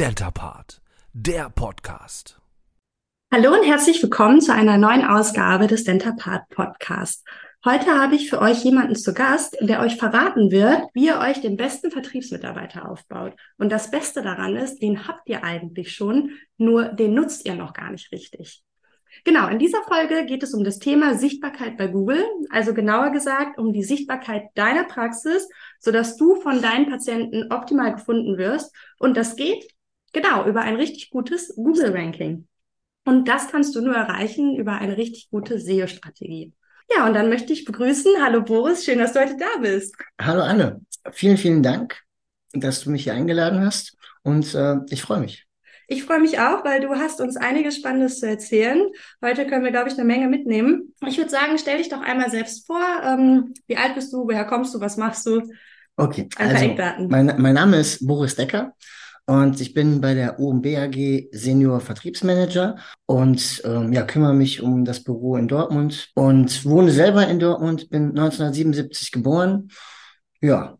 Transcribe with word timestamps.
Deltapart, 0.00 0.80
der 1.12 1.50
Podcast. 1.50 2.40
Hallo 3.30 3.52
und 3.52 3.64
herzlich 3.64 4.02
willkommen 4.02 4.40
zu 4.40 4.50
einer 4.50 4.78
neuen 4.78 5.04
Ausgabe 5.04 5.66
des 5.66 5.84
Dentapart 5.84 6.48
Podcast. 6.48 7.22
Heute 7.66 8.00
habe 8.00 8.14
ich 8.14 8.30
für 8.30 8.40
euch 8.40 8.64
jemanden 8.64 8.96
zu 8.96 9.12
Gast, 9.12 9.58
der 9.60 9.82
euch 9.82 9.96
verraten 9.96 10.50
wird, 10.50 10.88
wie 10.94 11.08
ihr 11.08 11.18
euch 11.18 11.42
den 11.42 11.58
besten 11.58 11.90
Vertriebsmitarbeiter 11.90 12.90
aufbaut. 12.90 13.34
Und 13.58 13.70
das 13.70 13.90
Beste 13.90 14.22
daran 14.22 14.56
ist, 14.56 14.80
den 14.80 15.06
habt 15.06 15.28
ihr 15.28 15.44
eigentlich 15.44 15.92
schon, 15.92 16.30
nur 16.56 16.84
den 16.84 17.12
nutzt 17.12 17.44
ihr 17.44 17.54
noch 17.54 17.74
gar 17.74 17.90
nicht 17.90 18.10
richtig. 18.10 18.62
Genau, 19.26 19.48
in 19.48 19.58
dieser 19.58 19.82
Folge 19.82 20.24
geht 20.24 20.42
es 20.42 20.54
um 20.54 20.64
das 20.64 20.78
Thema 20.78 21.14
Sichtbarkeit 21.14 21.76
bei 21.76 21.88
Google, 21.88 22.24
also 22.48 22.72
genauer 22.72 23.10
gesagt 23.10 23.58
um 23.58 23.74
die 23.74 23.84
Sichtbarkeit 23.84 24.44
deiner 24.54 24.84
Praxis, 24.84 25.46
sodass 25.78 26.16
du 26.16 26.36
von 26.36 26.62
deinen 26.62 26.88
Patienten 26.88 27.52
optimal 27.52 27.92
gefunden 27.92 28.38
wirst. 28.38 28.74
Und 28.98 29.18
das 29.18 29.36
geht 29.36 29.68
genau 30.12 30.46
über 30.46 30.62
ein 30.62 30.76
richtig 30.76 31.10
gutes 31.10 31.54
Google-Ranking. 31.54 32.46
Und 33.04 33.28
das 33.28 33.48
kannst 33.48 33.74
du 33.74 33.80
nur 33.80 33.94
erreichen 33.94 34.56
über 34.56 34.72
eine 34.72 34.96
richtig 34.96 35.30
gute 35.30 35.58
SEO-Strategie. 35.58 36.52
Ja, 36.94 37.06
und 37.06 37.14
dann 37.14 37.28
möchte 37.28 37.52
ich 37.52 37.64
begrüßen. 37.64 38.12
Hallo 38.22 38.42
Boris, 38.42 38.84
schön, 38.84 38.98
dass 38.98 39.12
du 39.12 39.20
heute 39.20 39.36
da 39.36 39.60
bist. 39.60 39.94
Hallo 40.20 40.42
Anne, 40.42 40.80
vielen, 41.12 41.36
vielen 41.36 41.62
Dank, 41.62 42.00
dass 42.52 42.82
du 42.82 42.90
mich 42.90 43.04
hier 43.04 43.14
eingeladen 43.14 43.64
hast 43.64 43.96
und 44.22 44.54
äh, 44.54 44.76
ich 44.90 45.02
freue 45.02 45.20
mich. 45.20 45.46
Ich 45.92 46.04
freue 46.04 46.20
mich 46.20 46.38
auch, 46.38 46.64
weil 46.64 46.80
du 46.80 46.94
hast 46.94 47.20
uns 47.20 47.36
einiges 47.36 47.76
Spannendes 47.76 48.20
zu 48.20 48.28
erzählen. 48.28 48.80
Heute 49.24 49.44
können 49.46 49.64
wir, 49.64 49.72
glaube 49.72 49.88
ich, 49.88 49.94
eine 49.94 50.04
Menge 50.04 50.28
mitnehmen. 50.28 50.94
Ich 51.04 51.18
würde 51.18 51.30
sagen, 51.30 51.58
stell 51.58 51.78
dich 51.78 51.88
doch 51.88 52.00
einmal 52.00 52.30
selbst 52.30 52.64
vor. 52.64 52.80
Ähm, 53.04 53.54
wie 53.66 53.76
alt 53.76 53.96
bist 53.96 54.12
du? 54.12 54.28
Woher 54.28 54.44
kommst 54.44 54.72
du? 54.72 54.80
Was 54.80 54.96
machst 54.96 55.26
du? 55.26 55.42
Okay, 55.96 56.28
Ein 56.36 56.78
also 56.78 57.08
mein, 57.08 57.34
mein 57.38 57.54
Name 57.54 57.78
ist 57.78 58.06
Boris 58.06 58.36
Decker. 58.36 58.72
Und 59.30 59.60
ich 59.60 59.74
bin 59.74 60.00
bei 60.00 60.14
der 60.14 60.40
OMB 60.40 60.66
AG 60.76 61.28
Senior 61.30 61.78
Vertriebsmanager 61.78 62.74
und 63.06 63.62
ähm, 63.64 63.92
ja, 63.92 64.02
kümmere 64.02 64.34
mich 64.34 64.60
um 64.60 64.84
das 64.84 65.04
Büro 65.04 65.36
in 65.36 65.46
Dortmund 65.46 66.10
und 66.16 66.64
wohne 66.64 66.90
selber 66.90 67.28
in 67.28 67.38
Dortmund, 67.38 67.90
bin 67.90 68.08
1977 68.08 69.12
geboren. 69.12 69.68
Ja. 70.40 70.78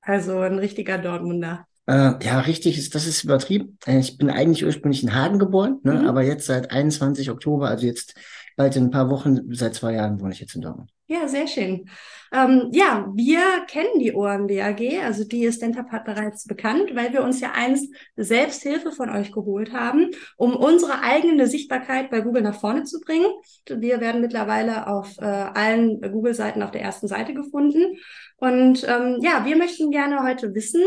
Also 0.00 0.38
ein 0.38 0.58
richtiger 0.58 0.96
Dortmunder. 0.96 1.66
Äh, 1.84 2.12
ja, 2.24 2.40
richtig, 2.40 2.78
ist, 2.78 2.94
das 2.94 3.06
ist 3.06 3.22
übertrieben. 3.22 3.76
Äh, 3.84 3.98
ich 3.98 4.16
bin 4.16 4.30
eigentlich 4.30 4.64
ursprünglich 4.64 5.02
in 5.02 5.14
Hagen 5.14 5.38
geboren, 5.38 5.80
ne, 5.82 5.92
mhm. 5.92 6.06
aber 6.06 6.22
jetzt 6.22 6.46
seit 6.46 6.70
21 6.70 7.30
Oktober, 7.30 7.68
also 7.68 7.84
jetzt 7.84 8.14
bald 8.56 8.76
in 8.76 8.84
ein 8.84 8.90
paar 8.90 9.10
Wochen, 9.10 9.52
seit 9.54 9.74
zwei 9.74 9.94
Jahren 9.94 10.20
wohne 10.20 10.32
ich 10.32 10.40
jetzt 10.40 10.54
in 10.54 10.62
Dortmund. 10.62 10.90
Ja, 11.06 11.28
sehr 11.28 11.46
schön. 11.46 11.86
Ähm, 12.32 12.70
ja, 12.72 13.06
wir 13.14 13.40
kennen 13.68 13.98
die 13.98 14.14
OMBAG, 14.14 15.02
also 15.04 15.24
die 15.24 15.44
ist 15.44 15.60
Dentapart 15.60 16.06
bereits 16.06 16.46
bekannt, 16.46 16.94
weil 16.94 17.12
wir 17.12 17.22
uns 17.22 17.40
ja 17.40 17.52
einst 17.54 17.94
Selbsthilfe 18.16 18.90
von 18.90 19.10
euch 19.10 19.30
geholt 19.30 19.74
haben, 19.74 20.10
um 20.38 20.56
unsere 20.56 21.02
eigene 21.02 21.46
Sichtbarkeit 21.46 22.10
bei 22.10 22.22
Google 22.22 22.42
nach 22.42 22.58
vorne 22.58 22.84
zu 22.84 23.00
bringen. 23.00 23.26
Wir 23.68 24.00
werden 24.00 24.22
mittlerweile 24.22 24.86
auf 24.86 25.16
äh, 25.18 25.24
allen 25.24 26.00
Google-Seiten 26.00 26.62
auf 26.62 26.70
der 26.70 26.82
ersten 26.82 27.06
Seite 27.06 27.34
gefunden. 27.34 27.98
Und 28.38 28.82
ähm, 28.88 29.18
ja, 29.20 29.44
wir 29.44 29.56
möchten 29.56 29.90
gerne 29.90 30.22
heute 30.22 30.54
wissen, 30.54 30.82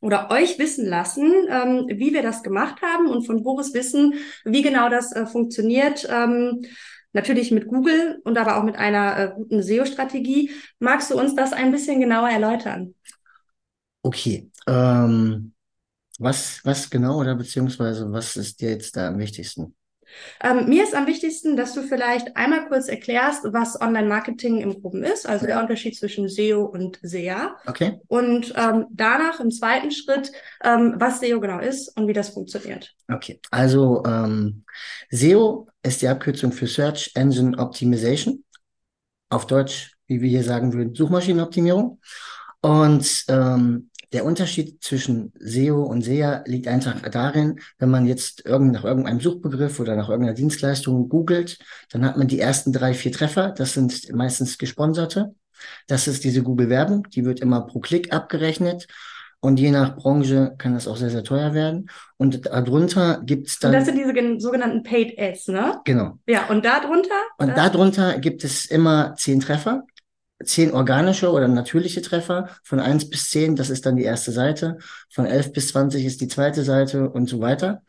oder 0.00 0.30
euch 0.30 0.58
wissen 0.58 0.86
lassen, 0.86 1.32
ähm, 1.48 1.86
wie 1.88 2.12
wir 2.12 2.22
das 2.22 2.42
gemacht 2.42 2.82
haben 2.82 3.08
und 3.08 3.26
von 3.26 3.42
Boris 3.42 3.74
wissen, 3.74 4.14
wie 4.44 4.62
genau 4.62 4.88
das 4.88 5.12
äh, 5.12 5.26
funktioniert. 5.26 6.08
Ähm, 6.10 6.62
natürlich 7.12 7.50
mit 7.50 7.66
Google 7.66 8.20
und 8.24 8.38
aber 8.38 8.56
auch 8.56 8.62
mit 8.62 8.76
einer 8.76 9.18
äh, 9.18 9.32
guten 9.34 9.62
SEO-Strategie. 9.62 10.50
Magst 10.78 11.10
du 11.10 11.18
uns 11.18 11.34
das 11.34 11.52
ein 11.52 11.72
bisschen 11.72 12.00
genauer 12.00 12.30
erläutern? 12.30 12.94
Okay. 14.02 14.50
Ähm, 14.66 15.52
was, 16.18 16.60
was 16.64 16.88
genau 16.88 17.18
oder 17.18 17.34
beziehungsweise 17.34 18.10
was 18.12 18.36
ist 18.36 18.60
dir 18.60 18.70
jetzt 18.70 18.96
da 18.96 19.08
am 19.08 19.18
wichtigsten? 19.18 19.74
Ähm, 20.42 20.68
mir 20.68 20.84
ist 20.84 20.94
am 20.94 21.06
wichtigsten, 21.06 21.56
dass 21.56 21.74
du 21.74 21.82
vielleicht 21.82 22.36
einmal 22.36 22.66
kurz 22.68 22.88
erklärst, 22.88 23.44
was 23.44 23.80
Online-Marketing 23.80 24.58
im 24.58 24.80
Groben 24.80 25.02
ist, 25.02 25.28
also 25.28 25.46
der 25.46 25.60
Unterschied 25.60 25.96
zwischen 25.96 26.28
SEO 26.28 26.64
und 26.64 26.98
SEA. 27.02 27.56
Okay. 27.66 28.00
Und 28.08 28.52
ähm, 28.56 28.86
danach 28.90 29.40
im 29.40 29.50
zweiten 29.50 29.90
Schritt, 29.90 30.32
ähm, 30.62 30.94
was 30.96 31.20
SEO 31.20 31.40
genau 31.40 31.58
ist 31.58 31.96
und 31.96 32.08
wie 32.08 32.12
das 32.12 32.30
funktioniert. 32.30 32.94
Okay, 33.12 33.40
also 33.50 34.02
ähm, 34.06 34.64
SEO 35.10 35.68
ist 35.82 36.02
die 36.02 36.08
Abkürzung 36.08 36.52
für 36.52 36.66
Search 36.66 37.12
Engine 37.14 37.58
Optimization. 37.58 38.44
Auf 39.28 39.46
Deutsch, 39.46 39.96
wie 40.06 40.20
wir 40.20 40.28
hier 40.28 40.44
sagen 40.44 40.72
würden, 40.72 40.94
Suchmaschinenoptimierung. 40.94 42.00
Und 42.62 43.24
ähm, 43.28 43.89
der 44.12 44.24
Unterschied 44.24 44.82
zwischen 44.82 45.32
SEO 45.38 45.82
und 45.82 46.02
SEA 46.02 46.42
liegt 46.46 46.66
einfach 46.66 47.00
darin, 47.10 47.60
wenn 47.78 47.90
man 47.90 48.06
jetzt 48.06 48.44
irgend, 48.44 48.72
nach 48.72 48.84
irgendeinem 48.84 49.20
Suchbegriff 49.20 49.78
oder 49.78 49.94
nach 49.94 50.08
irgendeiner 50.08 50.34
Dienstleistung 50.34 51.08
googelt, 51.08 51.58
dann 51.90 52.04
hat 52.04 52.16
man 52.16 52.26
die 52.26 52.40
ersten 52.40 52.72
drei, 52.72 52.94
vier 52.94 53.12
Treffer. 53.12 53.50
Das 53.50 53.74
sind 53.74 54.12
meistens 54.12 54.58
gesponserte. 54.58 55.34
Das 55.86 56.08
ist 56.08 56.24
diese 56.24 56.42
Google-Werbung. 56.42 57.08
Die 57.10 57.24
wird 57.24 57.40
immer 57.40 57.60
pro 57.62 57.80
Klick 57.80 58.12
abgerechnet. 58.12 58.86
Und 59.42 59.58
je 59.58 59.70
nach 59.70 59.96
Branche 59.96 60.54
kann 60.58 60.74
das 60.74 60.86
auch 60.86 60.98
sehr, 60.98 61.08
sehr 61.08 61.24
teuer 61.24 61.54
werden. 61.54 61.88
Und 62.18 62.44
darunter 62.46 63.22
gibt's 63.24 63.58
dann. 63.58 63.70
Und 63.70 63.78
das 63.78 63.86
sind 63.86 63.96
diese 63.96 64.40
sogenannten 64.40 64.82
Paid 64.82 65.18
Ads, 65.18 65.48
ne? 65.48 65.80
Genau. 65.84 66.18
Ja, 66.26 66.46
und 66.48 66.64
darunter? 66.64 67.14
Und 67.38 67.56
darunter 67.56 68.18
gibt 68.18 68.44
es 68.44 68.66
immer 68.66 69.14
zehn 69.16 69.40
Treffer 69.40 69.84
zehn 70.44 70.72
organische 70.72 71.30
oder 71.30 71.48
natürliche 71.48 72.02
Treffer. 72.02 72.48
Von 72.62 72.80
eins 72.80 73.08
bis 73.08 73.30
zehn, 73.30 73.56
das 73.56 73.70
ist 73.70 73.86
dann 73.86 73.96
die 73.96 74.04
erste 74.04 74.32
Seite. 74.32 74.78
Von 75.08 75.26
elf 75.26 75.52
bis 75.52 75.68
zwanzig 75.68 76.04
ist 76.04 76.20
die 76.20 76.28
zweite 76.28 76.62
Seite 76.62 77.10
und 77.10 77.28
so 77.28 77.40
weiter. 77.40 77.82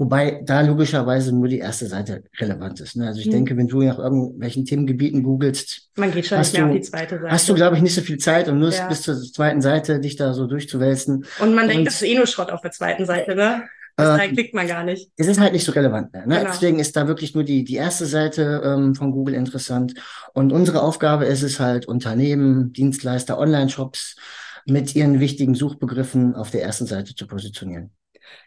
Wobei 0.00 0.42
da 0.44 0.60
logischerweise 0.60 1.34
nur 1.34 1.48
die 1.48 1.58
erste 1.58 1.86
Seite 1.86 2.22
relevant 2.38 2.78
ist. 2.78 2.94
Ne? 2.94 3.08
Also 3.08 3.18
ich 3.18 3.26
mhm. 3.26 3.32
denke, 3.32 3.56
wenn 3.56 3.66
du 3.66 3.82
nach 3.82 3.98
irgendwelchen 3.98 4.64
Themengebieten 4.64 5.24
googelst, 5.24 5.90
man 5.96 6.12
geht 6.12 6.26
schon 6.26 6.38
nicht 6.38 6.52
mehr 6.52 6.62
du, 6.62 6.68
auf 6.68 6.76
die 6.76 6.82
zweite 6.82 7.16
Seite. 7.16 7.30
Hast 7.32 7.48
du, 7.48 7.54
glaube 7.54 7.74
ich, 7.74 7.82
nicht 7.82 7.96
so 7.96 8.00
viel 8.02 8.18
Zeit, 8.18 8.48
um 8.48 8.60
nur 8.60 8.70
ja. 8.70 8.86
bis 8.86 9.02
zur 9.02 9.20
zweiten 9.20 9.60
Seite 9.60 9.98
dich 9.98 10.14
da 10.14 10.34
so 10.34 10.46
durchzuwälzen. 10.46 11.24
Und 11.40 11.52
man 11.52 11.64
und, 11.64 11.70
denkt, 11.70 11.88
das 11.88 11.94
ist 11.96 12.08
eh 12.08 12.14
nur 12.14 12.28
Schrott 12.28 12.52
auf 12.52 12.60
der 12.60 12.70
zweiten 12.70 13.06
Seite, 13.06 13.34
ne? 13.34 13.64
Das 13.98 14.20
äh, 14.20 14.28
klickt 14.28 14.54
man 14.54 14.68
gar 14.68 14.84
nicht. 14.84 15.10
Es 15.16 15.26
ist 15.26 15.40
halt 15.40 15.52
nicht 15.52 15.64
so 15.64 15.72
relevant 15.72 16.12
mehr. 16.12 16.24
Ne? 16.24 16.38
Genau. 16.38 16.50
Deswegen 16.50 16.78
ist 16.78 16.94
da 16.94 17.08
wirklich 17.08 17.34
nur 17.34 17.42
die, 17.42 17.64
die 17.64 17.74
erste 17.74 18.06
Seite 18.06 18.62
ähm, 18.64 18.94
von 18.94 19.10
Google 19.10 19.34
interessant. 19.34 19.94
Und 20.34 20.52
unsere 20.52 20.82
Aufgabe 20.82 21.24
ist 21.24 21.42
es 21.42 21.58
halt, 21.58 21.86
Unternehmen, 21.86 22.72
Dienstleister, 22.72 23.38
Online-Shops 23.38 24.14
mit 24.66 24.94
ihren 24.94 25.18
wichtigen 25.18 25.56
Suchbegriffen 25.56 26.36
auf 26.36 26.52
der 26.52 26.62
ersten 26.62 26.86
Seite 26.86 27.16
zu 27.16 27.26
positionieren. 27.26 27.90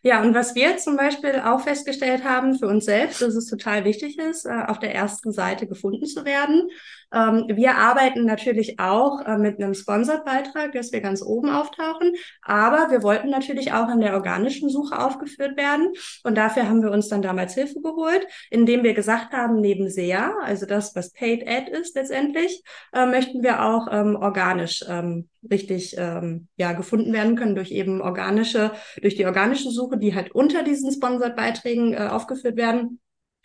Ja, 0.03 0.22
und 0.22 0.34
was 0.34 0.56
wir 0.56 0.78
zum 0.78 0.95
Beispiel 0.95 1.41
auch 1.44 1.62
festgestellt 1.62 2.23
haben 2.23 2.57
für 2.57 2.68
uns 2.68 2.85
selbst, 2.85 3.22
dass 3.22 3.35
es 3.35 3.47
total 3.47 3.83
wichtig 3.83 4.18
ist, 4.19 4.45
äh, 4.45 4.63
auf 4.68 4.79
der 4.79 4.95
ersten 4.95 5.33
Seite 5.33 5.68
gefunden 5.68 6.06
zu 6.06 6.23
werden. 6.23 6.69
Ähm, 7.14 7.46
wir 7.48 7.76
arbeiten 7.76 8.26
natürlich 8.26 8.80
auch 8.80 9.22
äh, 9.26 9.38
mit 9.38 9.62
einem 9.62 9.74
Sponsored-Beitrag, 9.74 10.72
dass 10.74 10.92
wir 10.92 11.02
ganz 11.02 11.22
oben 11.22 11.50
auftauchen, 11.50 12.14
aber 12.42 12.90
wir 12.92 13.04
wollten 13.04 13.30
natürlich 13.30 13.74
auch 13.74 13.90
in 13.90 14.00
der 14.00 14.14
organischen 14.14 14.70
Suche 14.70 14.98
aufgeführt 14.98 15.58
werden. 15.58 15.94
Und 16.24 16.38
dafür 16.38 16.68
haben 16.68 16.82
wir 16.84 16.92
uns 16.92 17.10
dann 17.10 17.22
damals 17.22 17.54
Hilfe 17.54 17.82
geholt, 17.82 18.26
indem 18.50 18.84
wir 18.84 18.94
gesagt 18.94 19.34
haben, 19.34 19.60
neben 19.60 19.90
SEA, 19.90 20.34
also 20.44 20.66
das, 20.66 20.96
was 20.96 21.12
Paid 21.12 21.48
Ad 21.48 21.72
ist 21.72 21.96
letztendlich, 21.96 22.64
äh, 22.94 23.06
möchten 23.06 23.44
wir 23.44 23.64
auch 23.64 23.88
ähm, 23.92 24.16
organisch 24.16 24.84
ähm, 24.88 25.28
richtig 25.50 25.96
ähm, 25.98 26.48
ja 26.56 26.74
gefunden 26.74 27.14
werden 27.14 27.36
können 27.36 27.56
durch 27.56 27.72
eben 27.72 28.02
organische, 28.02 28.72
durch 29.02 29.16
die 29.16 29.26
organische 29.26 29.72
Suche, 29.72 29.98
die 29.98 30.14
halt 30.16 30.32
unter 30.34 30.64
diesen 30.64 30.92
Sponsored-Beiträgen 30.92 31.94
äh, 31.94 32.08
aufgeführt 32.10 32.56
werden. 32.56 33.00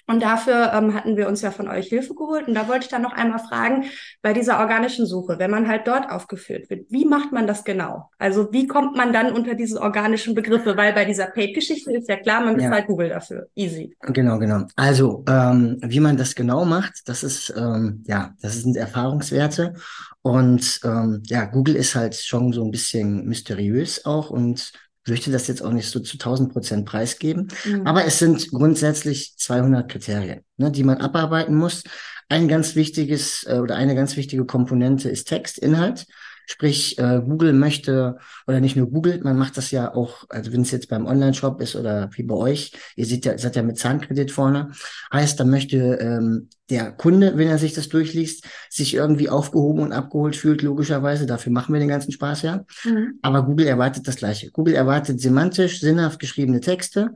Und 0.09 0.23
dafür 0.23 0.73
ähm, 0.73 0.95
hatten 0.95 1.17
wir 1.17 1.27
uns 1.27 1.43
ja 1.43 1.51
von 1.51 1.69
euch 1.69 1.89
Hilfe 1.89 2.15
geholt. 2.15 2.47
Und 2.47 2.55
da 2.55 2.69
wollte 2.69 2.85
ich 2.85 2.91
dann 2.91 3.03
noch 3.03 3.13
einmal 3.13 3.41
fragen, 3.41 3.87
bei 4.23 4.33
dieser 4.33 4.61
organischen 4.61 5.05
Suche, 5.05 5.39
wenn 5.39 5.51
man 5.51 5.67
halt 5.67 5.87
dort 5.87 6.09
aufgeführt 6.11 6.71
wird, 6.71 6.87
wie 6.91 7.05
macht 7.05 7.33
man 7.33 7.47
das 7.47 7.65
genau? 7.65 8.11
Also 8.19 8.53
wie 8.53 8.67
kommt 8.67 8.97
man 8.97 9.13
dann 9.13 9.33
unter 9.33 9.55
diese 9.55 9.81
organischen 9.81 10.35
Begriffe? 10.35 10.77
Weil 10.77 10.93
bei 10.93 11.05
dieser 11.05 11.27
Paid-Geschichte 11.27 11.93
ist 11.93 12.09
ja 12.09 12.17
klar, 12.17 12.45
man 12.45 12.55
bezahlt 12.55 12.83
ja. 12.83 12.87
Google 12.87 13.09
dafür. 13.09 13.49
Easy. 13.57 13.97
Genau, 14.01 14.39
genau. 14.39 14.67
Also 14.77 15.25
ähm, 15.29 15.79
wie 15.83 16.01
man 16.01 16.17
das 16.17 16.35
genau 16.35 16.65
macht, 16.65 17.09
das 17.09 17.25
ist, 17.25 17.53
ähm, 17.57 18.05
ja, 18.07 18.33
das 18.41 18.63
sind 18.63 18.77
Erfahrungswerte. 18.77 19.75
Und 20.23 20.81
ähm, 20.85 21.23
ja, 21.27 21.45
Google 21.45 21.77
ist 21.77 21.95
halt 21.95 22.15
schon 22.17 22.53
so 22.53 22.65
ein 22.65 22.71
bisschen 22.71 23.27
mysteriös 23.27 24.05
auch 24.05 24.31
und 24.31 24.73
möchte 25.09 25.31
das 25.31 25.47
jetzt 25.47 25.63
auch 25.63 25.73
nicht 25.73 25.89
so 25.89 26.01
zu 26.01 26.15
1000 26.15 26.53
Prozent 26.53 26.87
preisgeben, 26.87 27.49
mhm. 27.65 27.87
aber 27.87 28.05
es 28.05 28.19
sind 28.19 28.51
grundsätzlich 28.51 29.37
200 29.37 29.91
Kriterien, 29.91 30.41
ne, 30.57 30.71
die 30.71 30.85
man 30.85 30.99
abarbeiten 30.99 31.55
muss. 31.55 31.83
Ein 32.29 32.49
ganz 32.49 32.75
wichtiges 32.75 33.45
äh, 33.47 33.59
oder 33.59 33.77
eine 33.77 33.95
ganz 33.95 34.17
wichtige 34.17 34.45
Komponente 34.45 35.09
ist 35.09 35.29
Text, 35.29 35.59
Inhalt. 35.59 36.07
Sprich, 36.47 36.99
äh, 36.99 37.21
Google 37.25 37.53
möchte, 37.53 38.19
oder 38.47 38.61
nicht 38.61 38.77
nur 38.77 38.91
Google, 38.91 39.21
man 39.23 39.37
macht 39.37 39.57
das 39.57 39.71
ja 39.71 39.95
auch, 39.95 40.25
also 40.29 40.53
wenn 40.53 40.63
es 40.63 40.71
jetzt 40.71 40.89
beim 40.89 41.07
Online-Shop 41.07 41.61
ist 41.61 41.77
oder 41.77 42.09
wie 42.15 42.23
bei 42.23 42.35
euch, 42.35 42.73
ihr 42.95 43.05
seht 43.07 43.25
ja, 43.25 43.37
seid 43.37 43.57
ja 43.57 43.63
mit 43.63 43.79
Zahnkredit 43.79 44.31
vorne, 44.31 44.71
heißt, 45.13 45.39
da 45.39 45.45
möchte 45.45 45.77
ähm, 45.77 46.49
der 46.71 46.93
Kunde, 46.93 47.37
wenn 47.37 47.49
er 47.49 47.59
sich 47.59 47.75
das 47.75 47.89
durchliest, 47.89 48.45
sich 48.71 48.95
irgendwie 48.95 49.29
aufgehoben 49.29 49.83
und 49.83 49.93
abgeholt 49.93 50.35
fühlt, 50.35 50.63
logischerweise. 50.63 51.27
Dafür 51.27 51.53
machen 51.53 51.73
wir 51.73 51.79
den 51.79 51.89
ganzen 51.89 52.11
Spaß 52.11 52.43
ja. 52.43 52.65
Mhm. 52.85 53.19
Aber 53.23 53.45
Google 53.45 53.67
erwartet 53.67 54.09
das 54.09 54.17
Gleiche. 54.17 54.51
Google 54.51 54.75
erwartet 54.75 55.21
semantisch, 55.21 55.81
sinnhaft 55.81 56.19
geschriebene 56.19 56.61
Texte 56.61 57.13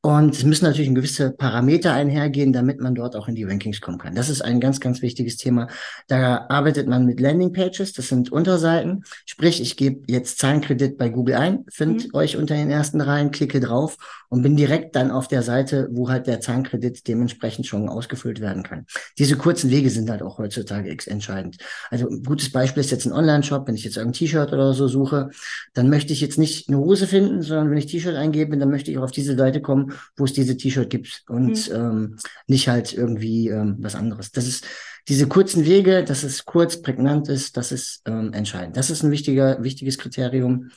und 0.00 0.32
es 0.32 0.44
müssen 0.44 0.64
natürlich 0.64 0.94
gewisse 0.94 1.32
Parameter 1.32 1.92
einhergehen, 1.92 2.52
damit 2.52 2.80
man 2.80 2.94
dort 2.94 3.16
auch 3.16 3.26
in 3.26 3.34
die 3.34 3.42
Rankings 3.42 3.80
kommen 3.80 3.98
kann. 3.98 4.14
Das 4.14 4.28
ist 4.28 4.42
ein 4.42 4.60
ganz, 4.60 4.78
ganz 4.78 5.02
wichtiges 5.02 5.36
Thema. 5.36 5.66
Da 6.06 6.46
arbeitet 6.48 6.86
man 6.86 7.04
mit 7.04 7.18
Landingpages, 7.18 7.94
das 7.94 8.06
sind 8.06 8.30
Unterseiten. 8.30 9.02
Sprich, 9.26 9.60
ich 9.60 9.76
gebe 9.76 10.02
jetzt 10.06 10.38
Zahlenkredit 10.38 10.98
bei 10.98 11.08
Google 11.08 11.34
ein, 11.34 11.64
finde 11.68 12.04
mhm. 12.04 12.14
euch 12.14 12.36
unter 12.36 12.54
den 12.54 12.70
ersten 12.70 13.00
Reihen, 13.00 13.32
klicke 13.32 13.58
drauf 13.58 13.96
und 14.28 14.42
bin 14.42 14.56
direkt 14.56 14.94
dann 14.94 15.10
auf 15.10 15.26
der 15.26 15.42
Seite, 15.42 15.88
wo 15.90 16.08
halt 16.08 16.26
der 16.26 16.40
Zahnkredit 16.40 17.08
dementsprechend 17.08 17.66
schon 17.66 17.88
ausgefüllt 17.88 18.40
werden 18.40 18.62
kann. 18.62 18.86
Diese 19.18 19.36
kurzen 19.36 19.70
Wege 19.70 19.90
sind 19.90 20.10
halt 20.10 20.22
auch 20.22 20.38
heutzutage 20.38 20.90
entscheidend. 21.06 21.58
Also 21.90 22.08
ein 22.08 22.22
gutes 22.22 22.52
Beispiel 22.52 22.82
ist 22.82 22.90
jetzt 22.90 23.06
ein 23.06 23.12
Online-Shop, 23.12 23.66
wenn 23.66 23.74
ich 23.74 23.84
jetzt 23.84 23.98
ein 23.98 24.12
T-Shirt 24.12 24.52
oder 24.52 24.74
so 24.74 24.86
suche, 24.86 25.30
dann 25.74 25.90
möchte 25.90 26.12
ich 26.12 26.20
jetzt 26.20 26.38
nicht 26.38 26.68
eine 26.68 26.78
Hose 26.78 27.06
finden, 27.06 27.42
sondern 27.42 27.70
wenn 27.70 27.78
ich 27.78 27.86
T-Shirt 27.86 28.14
eingebe, 28.14 28.56
dann 28.58 28.70
möchte 28.70 28.90
ich 28.90 28.98
auch 28.98 29.04
auf 29.04 29.10
diese 29.10 29.36
Seite 29.36 29.60
kommen, 29.60 29.87
wo 30.16 30.24
es 30.24 30.32
diese 30.32 30.56
T-Shirt 30.56 30.90
gibt 30.90 31.22
und 31.28 31.68
mhm. 31.70 31.74
ähm, 31.74 32.16
nicht 32.46 32.68
halt 32.68 32.92
irgendwie 32.92 33.48
ähm, 33.48 33.76
was 33.78 33.94
anderes. 33.94 34.32
Das 34.32 34.46
ist 34.46 34.66
diese 35.08 35.26
kurzen 35.26 35.64
Wege, 35.64 36.04
dass 36.04 36.22
es 36.22 36.44
kurz, 36.44 36.82
prägnant 36.82 37.28
ist, 37.28 37.56
das 37.56 37.72
ist 37.72 38.02
ähm, 38.06 38.32
entscheidend. 38.32 38.76
Das 38.76 38.90
ist 38.90 39.02
ein 39.02 39.10
wichtiger, 39.10 39.62
wichtiges 39.62 39.96
Kriterium. 39.96 40.70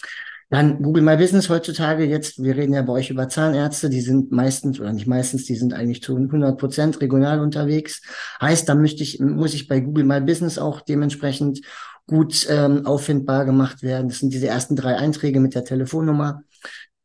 Dann 0.50 0.82
Google 0.82 1.04
My 1.04 1.16
Business 1.16 1.50
heutzutage 1.50 2.04
jetzt, 2.04 2.44
wir 2.44 2.58
reden 2.58 2.74
ja 2.74 2.82
bei 2.82 2.94
euch 2.94 3.10
über 3.10 3.30
Zahnärzte, 3.30 3.90
die 3.90 4.02
sind 4.02 4.32
meistens 4.32 4.82
oder 4.82 4.92
nicht 4.92 5.08
meistens, 5.08 5.46
die 5.46 5.56
sind 5.56 5.74
eigentlich 5.74 6.04
zu 6.04 6.16
100 6.16 6.58
Prozent 6.58 7.00
regional 7.00 7.40
unterwegs. 7.40 8.02
Heißt, 8.42 8.68
da 8.68 8.76
möchte 8.76 9.02
ich, 9.02 9.20
muss 9.20 9.54
ich 9.54 9.70
bei 9.70 9.80
Google 9.80 10.04
My 10.04 10.20
Business 10.20 10.58
auch 10.58 10.82
dementsprechend 10.82 11.62
gut 12.06 12.48
ähm, 12.50 12.86
auffindbar 12.86 13.46
gemacht 13.46 13.82
werden. 13.82 14.10
Das 14.10 14.20
sind 14.20 14.34
diese 14.34 14.48
ersten 14.48 14.76
drei 14.76 14.98
Einträge 14.98 15.40
mit 15.40 15.56
der 15.56 15.64
Telefonnummer 15.64 16.44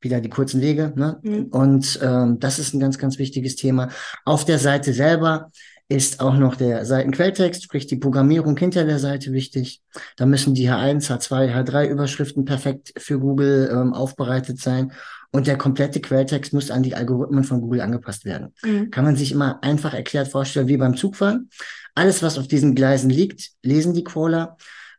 wieder 0.00 0.20
die 0.20 0.30
kurzen 0.30 0.60
Wege. 0.60 0.92
Ne? 0.96 1.18
Mhm. 1.22 1.44
Und 1.46 1.98
ähm, 2.02 2.38
das 2.38 2.58
ist 2.58 2.74
ein 2.74 2.80
ganz, 2.80 2.98
ganz 2.98 3.18
wichtiges 3.18 3.56
Thema. 3.56 3.88
Auf 4.24 4.44
der 4.44 4.58
Seite 4.58 4.92
selber 4.92 5.50
ist 5.88 6.20
auch 6.20 6.36
noch 6.36 6.56
der 6.56 6.84
Seitenquelltext, 6.84 7.62
sprich 7.62 7.86
die 7.86 7.96
Programmierung 7.96 8.56
hinter 8.56 8.84
der 8.84 8.98
Seite 8.98 9.32
wichtig. 9.32 9.82
Da 10.16 10.26
müssen 10.26 10.52
die 10.52 10.68
H1, 10.68 11.08
H2, 11.08 11.54
H3 11.54 11.86
Überschriften 11.86 12.44
perfekt 12.44 12.92
für 12.98 13.20
Google 13.20 13.70
ähm, 13.72 13.94
aufbereitet 13.94 14.60
sein. 14.60 14.92
Und 15.30 15.46
der 15.46 15.58
komplette 15.58 16.00
Quelltext 16.00 16.52
muss 16.52 16.70
an 16.70 16.82
die 16.82 16.96
Algorithmen 16.96 17.44
von 17.44 17.60
Google 17.60 17.82
angepasst 17.82 18.24
werden. 18.24 18.52
Mhm. 18.64 18.90
Kann 18.90 19.04
man 19.04 19.16
sich 19.16 19.32
immer 19.32 19.62
einfach 19.62 19.94
erklärt 19.94 20.28
vorstellen, 20.28 20.68
wie 20.68 20.76
beim 20.76 20.96
Zugfahren. 20.96 21.50
Alles, 21.94 22.22
was 22.22 22.38
auf 22.38 22.48
diesen 22.48 22.74
Gleisen 22.74 23.10
liegt, 23.10 23.50
lesen 23.62 23.94
die 23.94 24.04
Crawler 24.04 24.56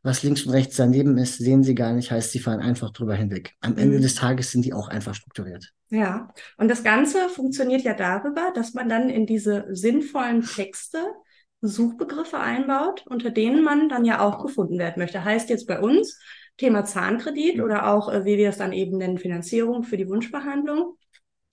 was 0.07 0.23
links 0.23 0.45
und 0.45 0.53
rechts 0.53 0.77
daneben 0.77 1.17
ist, 1.17 1.37
sehen 1.37 1.63
sie 1.63 1.75
gar 1.75 1.91
nicht, 1.91 2.11
heißt, 2.11 2.31
sie 2.31 2.39
fahren 2.39 2.61
einfach 2.61 2.91
drüber 2.91 3.13
hinweg. 3.13 3.53
Am 3.59 3.73
mhm. 3.73 3.79
Ende 3.79 3.99
des 3.99 4.15
Tages 4.15 4.51
sind 4.51 4.63
die 4.63 4.73
auch 4.73 4.87
einfach 4.87 5.13
strukturiert. 5.13 5.73
Ja, 5.89 6.29
und 6.57 6.69
das 6.69 6.83
Ganze 6.83 7.29
funktioniert 7.29 7.81
ja 7.81 7.93
darüber, 7.93 8.51
dass 8.55 8.73
man 8.73 8.89
dann 8.89 9.09
in 9.09 9.25
diese 9.25 9.65
sinnvollen 9.69 10.41
Texte 10.41 10.99
Suchbegriffe 11.61 12.39
einbaut, 12.39 13.05
unter 13.07 13.31
denen 13.31 13.63
man 13.63 13.89
dann 13.89 14.05
ja 14.05 14.19
auch 14.21 14.41
gefunden 14.43 14.79
werden 14.79 15.01
möchte. 15.01 15.23
Heißt 15.23 15.49
jetzt 15.49 15.67
bei 15.67 15.79
uns 15.79 16.19
Thema 16.57 16.85
Zahnkredit 16.85 17.61
oder 17.61 17.87
auch, 17.87 18.11
äh, 18.11 18.25
wie 18.25 18.37
wir 18.37 18.49
es 18.49 18.57
dann 18.57 18.73
eben 18.73 18.97
nennen, 18.97 19.17
Finanzierung 19.17 19.83
für 19.83 19.97
die 19.97 20.07
Wunschbehandlung. 20.07 20.96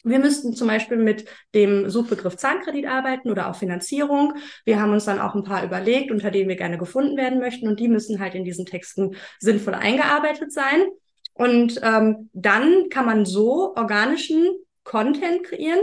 Wir 0.05 0.19
müssten 0.19 0.55
zum 0.55 0.69
Beispiel 0.69 0.99
mit 0.99 1.25
dem 1.55 1.89
Suchbegriff 1.91 2.37
Zahnkredit 2.37 2.87
arbeiten 2.87 3.31
oder 3.31 3.51
auch 3.51 3.57
Finanzierung. 3.57 4.35
Wir 4.65 4.81
haben 4.81 4.93
uns 4.93 5.07
dann 5.07 5.21
auch 5.21 5.35
ein 5.35 5.45
paar 5.45 5.65
überlegt, 5.65 6.11
unter 6.11 6.31
denen 6.31 6.49
wir 6.49 6.57
gerne 6.57 6.79
gefunden 6.79 7.17
werden 7.17 7.41
möchten 7.41 7.67
und 7.67 7.81
die 7.81 7.89
müssen 7.89 8.21
halt 8.21 8.35
in 8.35 8.45
diesen 8.45 8.67
Texten 8.67 9.17
sinnvoll 9.41 9.75
eingearbeitet 9.75 10.53
sein. 10.53 10.85
Und 11.33 11.81
ähm, 11.83 12.31
dann 12.33 12.89
kann 12.91 13.07
man 13.07 13.25
so 13.25 13.75
organischen 13.75 14.51
Content 14.85 15.43
kreieren 15.43 15.81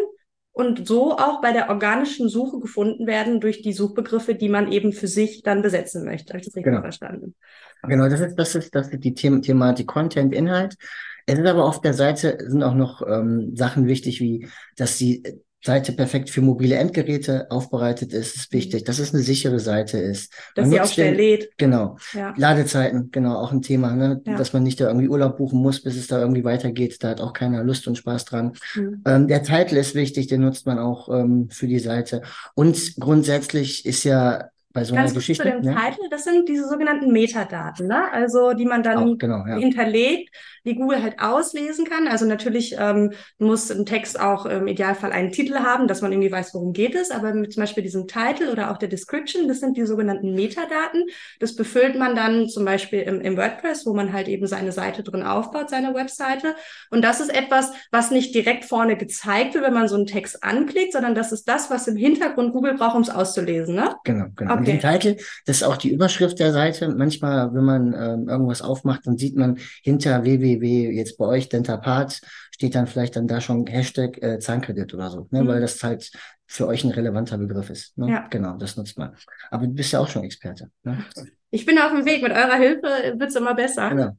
und 0.54 0.88
so 0.88 1.18
auch 1.18 1.42
bei 1.42 1.54
der 1.54 1.70
organischen 1.70 2.30
Suche 2.30 2.60
gefunden 2.60 3.08
werden 3.08 3.40
durch 3.40 3.62
die 3.62 3.74
Suchbegriffe, 3.74 4.36
die 4.36 4.50
man 4.50 4.72
eben 4.72 4.94
für 4.94 5.08
sich 5.08 5.44
dann 5.44 5.62
besetzen 5.62 6.06
möchte. 6.06 6.34
Habe 6.34 6.40
ich 6.40 6.46
das 6.46 6.56
richtig 6.56 6.72
genau. 6.72 6.82
verstanden? 6.82 7.36
Genau, 7.84 8.10
das 8.10 8.20
ist, 8.20 8.36
das 8.36 8.56
ist, 8.56 8.76
das 8.76 8.90
ist 8.90 9.04
die 9.04 9.16
The 9.18 9.42
Thematik 9.42 9.88
Content, 9.88 10.34
Inhalt. 10.34 10.76
Es 11.26 11.38
ist 11.38 11.46
aber 11.46 11.66
auf 11.66 11.82
der 11.82 11.94
Seite 11.94 12.38
sind 12.48 12.64
auch 12.64 12.76
noch 12.76 13.02
ähm, 13.08 13.56
Sachen 13.56 13.88
wichtig, 13.88 14.20
wie 14.20 14.48
dass 14.76 14.98
die 14.98 15.24
Seite 15.64 15.92
perfekt 15.92 16.32
für 16.32 16.42
mobile 16.42 16.76
Endgeräte 16.76 17.46
aufbereitet 17.52 18.14
ist, 18.14 18.36
ist 18.36 18.52
wichtig, 18.52 18.84
dass 18.84 18.98
es 18.98 19.14
eine 19.14 19.22
sichere 19.22 19.60
Seite 19.60 20.00
ist. 20.00 20.34
Dass 20.56 20.66
man 20.66 20.72
sie 20.72 20.82
auch 20.82 20.88
schnell 20.88 21.14
lädt. 21.14 21.56
Genau. 21.58 21.98
Ja. 22.14 22.34
Ladezeiten, 22.36 23.12
genau, 23.12 23.36
auch 23.36 23.52
ein 23.52 23.62
Thema, 23.62 23.96
ne? 23.96 24.22
Ja. 24.26 24.38
dass 24.38 24.54
man 24.54 24.64
nicht 24.64 24.82
da 24.82 24.88
irgendwie 24.88 25.08
Urlaub 25.08 25.38
buchen 25.38 25.62
muss, 25.62 25.84
bis 25.84 25.96
es 25.98 26.08
da 26.08 26.20
irgendwie 26.20 26.44
weitergeht. 26.44 26.98
Da 27.04 27.10
hat 27.10 27.22
auch 27.22 27.34
keiner 27.34 27.64
Lust 27.64 27.88
und 27.88 27.96
Spaß 27.96 28.26
dran. 28.26 28.54
Mhm. 28.76 29.04
Ähm, 29.06 29.28
der 29.28 29.44
Titel 29.44 29.78
ist 29.78 29.94
wichtig, 29.94 30.26
den 30.28 30.42
nutzt 30.42 30.66
man 30.66 30.80
auch 30.80 31.10
ähm, 31.10 31.50
für 31.52 31.68
die 31.68 31.80
Seite. 31.80 32.24
Und 32.56 32.96
grundsätzlich 33.00 33.86
ist 33.86 34.04
ja 34.04 34.50
bei 34.74 34.84
so 34.84 34.96
Ganz 34.96 35.12
einer 35.12 35.16
Geschichte. 35.16 35.44
Zu 35.44 35.50
dem 35.50 35.64
ja? 35.64 35.90
Titel, 35.90 36.10
das 36.10 36.24
sind 36.24 36.48
diese 36.48 36.68
sogenannten 36.68 37.12
Metadaten, 37.12 37.88
ne? 37.88 38.12
also 38.12 38.54
die 38.54 38.66
man 38.66 38.84
dann 38.84 38.98
auch, 38.98 39.18
genau, 39.18 39.46
ja. 39.48 39.58
hinterlegt 39.58 40.30
die 40.66 40.76
Google 40.76 41.02
halt 41.02 41.20
auslesen 41.20 41.86
kann. 41.86 42.08
Also 42.08 42.26
natürlich 42.26 42.76
ähm, 42.78 43.12
muss 43.40 43.72
ein 43.72 43.86
Text 43.86 44.20
auch 44.20 44.46
im 44.46 44.68
Idealfall 44.68 45.12
einen 45.12 45.32
Titel 45.32 45.56
haben, 45.56 45.88
dass 45.88 46.02
man 46.02 46.12
irgendwie 46.12 46.32
weiß, 46.32 46.54
worum 46.54 46.74
geht 46.74 46.96
es. 46.96 47.12
Aber 47.12 47.34
mit 47.34 47.54
zum 47.54 47.62
Beispiel 47.62 47.84
diesem 47.84 48.08
Title 48.08 48.52
oder 48.52 48.72
auch 48.72 48.78
der 48.78 48.90
Description, 48.90 49.48
das 49.48 49.60
sind 49.60 49.78
die 49.78 49.86
sogenannten 49.86 50.36
Metadaten. 50.36 51.06
Das 51.40 51.56
befüllt 51.56 51.98
man 51.98 52.16
dann 52.16 52.48
zum 52.48 52.66
Beispiel 52.66 53.02
im, 53.02 53.22
im 53.22 53.38
WordPress, 53.38 53.86
wo 53.86 53.94
man 53.94 54.14
halt 54.14 54.28
eben 54.28 54.46
seine 54.46 54.72
Seite 54.72 55.04
drin 55.04 55.24
aufbaut, 55.24 55.70
seine 55.70 55.96
Webseite. 55.96 56.56
Und 56.92 57.04
das 57.04 57.20
ist 57.22 57.34
etwas, 57.34 57.72
was 57.92 58.12
nicht 58.12 58.36
direkt 58.36 58.66
vorne 58.66 58.98
gezeigt 58.98 59.56
wird, 59.56 59.66
wenn 59.66 59.74
man 59.74 59.88
so 59.88 59.96
einen 59.96 60.06
Text 60.06 60.44
anklickt, 60.44 60.94
sondern 60.94 61.16
das 61.16 61.32
ist 61.32 61.48
das, 61.48 61.72
was 61.72 61.88
im 61.88 61.96
Hintergrund 61.96 62.54
Google 62.54 62.76
braucht, 62.76 62.96
um 62.96 63.02
es 63.02 63.10
auszulesen. 63.10 63.76
Ne? 63.76 63.96
Genau, 64.04 64.26
genau. 64.36 64.54
Okay. 64.62 64.74
Und 64.74 64.84
den 64.84 65.00
Titel, 65.00 65.24
das 65.46 65.58
ist 65.58 65.64
auch 65.64 65.78
die 65.78 65.92
Überschrift 65.92 66.40
der 66.40 66.54
Seite. 66.54 66.90
Manchmal, 66.90 67.54
wenn 67.54 67.64
man 67.64 67.94
ähm, 67.94 68.30
irgendwas 68.30 68.62
aufmacht, 68.62 69.06
dann 69.06 69.18
sieht 69.18 69.36
man 69.36 69.58
hinter 69.84 70.24
www 70.24 70.42
www, 70.42 70.92
jetzt 70.92 71.18
bei 71.18 71.26
euch 71.26 71.50
Dentapart, 71.50 72.22
steht 72.52 72.76
dann 72.76 72.88
vielleicht 72.88 73.16
dann 73.16 73.28
da 73.28 73.42
schon 73.42 73.66
Hashtag 73.68 74.22
äh, 74.22 74.40
Zahnkredit 74.40 74.94
oder 74.94 75.10
so, 75.10 75.28
ne? 75.32 75.44
Mhm. 75.44 75.48
weil 75.48 75.62
das 75.62 75.82
halt 75.84 76.12
für 76.48 76.68
euch 76.68 76.84
ein 76.84 76.92
relevanter 76.92 77.38
Begriff 77.38 77.70
ist. 77.70 77.98
Ne? 77.98 78.10
Ja. 78.12 78.28
Genau, 78.30 78.58
das 78.58 78.76
nutzt 78.76 78.98
man. 78.98 79.16
Aber 79.52 79.68
du 79.68 79.74
bist 79.74 79.94
ja 79.94 80.00
auch 80.00 80.10
schon 80.10 80.26
Experte. 80.26 80.70
Ne? 80.84 81.06
Ich 81.50 81.66
bin 81.66 81.80
auf 81.80 81.92
dem 81.92 82.06
Weg. 82.06 82.22
Mit 82.22 82.34
eurer 82.34 82.56
Hilfe 82.56 83.16
wird 83.18 83.30
es 83.30 83.36
immer 83.36 83.54
besser. 83.54 83.90
Genau. 83.90 84.18